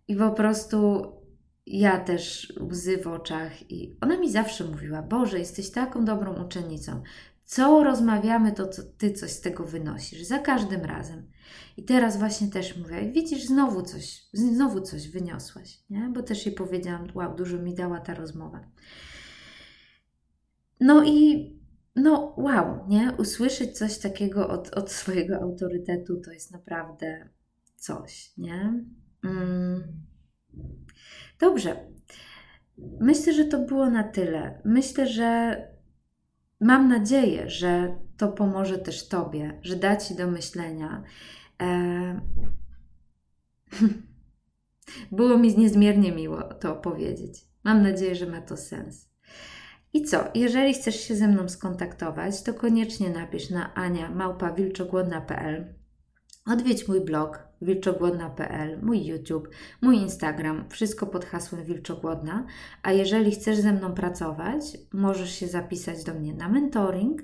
I 0.07 0.15
po 0.15 0.31
prostu 0.31 1.07
ja 1.65 1.99
też 1.99 2.53
łzy 2.59 2.97
w 2.97 3.07
oczach 3.07 3.71
i 3.71 3.97
ona 4.01 4.17
mi 4.17 4.31
zawsze 4.31 4.63
mówiła: 4.63 5.01
Boże, 5.01 5.39
jesteś 5.39 5.71
taką 5.71 6.05
dobrą 6.05 6.45
uczennicą. 6.45 7.03
Co 7.43 7.83
rozmawiamy, 7.83 8.51
to 8.51 8.67
co, 8.67 8.83
ty 8.83 9.11
coś 9.11 9.31
z 9.31 9.41
tego 9.41 9.63
wynosisz. 9.63 10.23
Za 10.23 10.39
każdym 10.39 10.81
razem. 10.81 11.31
I 11.77 11.83
teraz 11.83 12.17
właśnie 12.17 12.47
też 12.47 12.77
mówię, 12.77 13.11
widzisz, 13.11 13.45
znowu 13.45 13.81
coś, 13.81 14.21
znowu 14.33 14.81
coś 14.81 15.09
wyniosłaś, 15.09 15.79
nie? 15.89 16.11
Bo 16.13 16.23
też 16.23 16.45
jej 16.45 16.55
powiedziałam, 16.55 17.07
wow, 17.15 17.35
dużo 17.35 17.57
mi 17.57 17.75
dała 17.75 17.99
ta 17.99 18.13
rozmowa. 18.13 18.69
No 20.79 21.03
i 21.03 21.53
no 21.95 22.33
wow, 22.37 22.85
nie? 22.87 23.11
Usłyszeć 23.17 23.77
coś 23.77 23.97
takiego 23.97 24.49
od, 24.49 24.69
od 24.69 24.91
swojego 24.91 25.35
autorytetu 25.35 26.21
to 26.21 26.31
jest 26.31 26.51
naprawdę 26.51 27.29
coś, 27.75 28.37
nie? 28.37 28.83
Mm. 29.23 29.83
Dobrze. 31.39 31.87
Myślę, 32.99 33.33
że 33.33 33.45
to 33.45 33.59
było 33.59 33.89
na 33.89 34.03
tyle. 34.03 34.61
Myślę, 34.65 35.07
że 35.07 35.57
mam 36.63 36.87
nadzieję, 36.87 37.49
że 37.49 37.97
to 38.17 38.27
pomoże 38.27 38.77
też 38.77 39.07
Tobie, 39.07 39.59
że 39.61 39.75
da 39.75 39.95
Ci 39.95 40.15
do 40.15 40.27
myślenia. 40.27 41.03
E... 41.61 42.21
Było 45.11 45.37
mi 45.37 45.57
niezmiernie 45.57 46.11
miło 46.11 46.43
to 46.43 46.73
opowiedzieć. 46.73 47.45
Mam 47.63 47.83
nadzieję, 47.83 48.15
że 48.15 48.25
ma 48.25 48.41
to 48.41 48.57
sens. 48.57 49.09
I 49.93 50.03
co? 50.03 50.23
Jeżeli 50.35 50.73
chcesz 50.73 50.99
się 50.99 51.15
ze 51.15 51.27
mną 51.27 51.49
skontaktować, 51.49 52.43
to 52.43 52.53
koniecznie 52.53 53.09
napisz 53.09 53.49
na 53.49 53.73
ania.małpawilczogłodna.pl 53.73 55.82
Odwiedź 56.45 56.87
mój 56.87 57.01
blog 57.01 57.39
wilczogłodna.pl, 57.61 58.79
mój 58.81 59.05
YouTube, 59.05 59.49
mój 59.81 59.97
Instagram, 59.97 60.69
wszystko 60.69 61.05
pod 61.05 61.25
hasłem 61.25 61.63
Wilczogłodna. 61.63 62.45
A 62.83 62.91
jeżeli 62.91 63.31
chcesz 63.31 63.57
ze 63.57 63.73
mną 63.73 63.93
pracować, 63.93 64.77
możesz 64.93 65.35
się 65.35 65.47
zapisać 65.47 66.03
do 66.03 66.13
mnie 66.13 66.33
na 66.33 66.49
mentoring, 66.49 67.21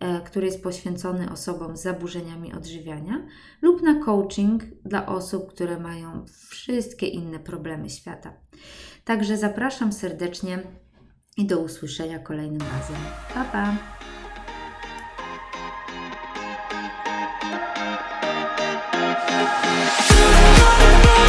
e, 0.00 0.20
który 0.20 0.46
jest 0.46 0.62
poświęcony 0.62 1.30
osobom 1.32 1.76
z 1.76 1.82
zaburzeniami 1.82 2.52
odżywiania, 2.52 3.26
lub 3.62 3.82
na 3.82 4.04
coaching 4.04 4.62
dla 4.84 5.06
osób, 5.06 5.52
które 5.52 5.80
mają 5.80 6.24
wszystkie 6.48 7.06
inne 7.06 7.38
problemy 7.38 7.90
świata. 7.90 8.32
Także 9.04 9.36
zapraszam 9.36 9.92
serdecznie 9.92 10.62
i 11.36 11.46
do 11.46 11.58
usłyszenia 11.58 12.18
kolejnym 12.18 12.60
razem. 12.60 12.96
Pa, 13.34 13.44
pa! 13.44 13.93
I'm 19.36 19.42
not 19.42 21.18
oh, 21.18 21.23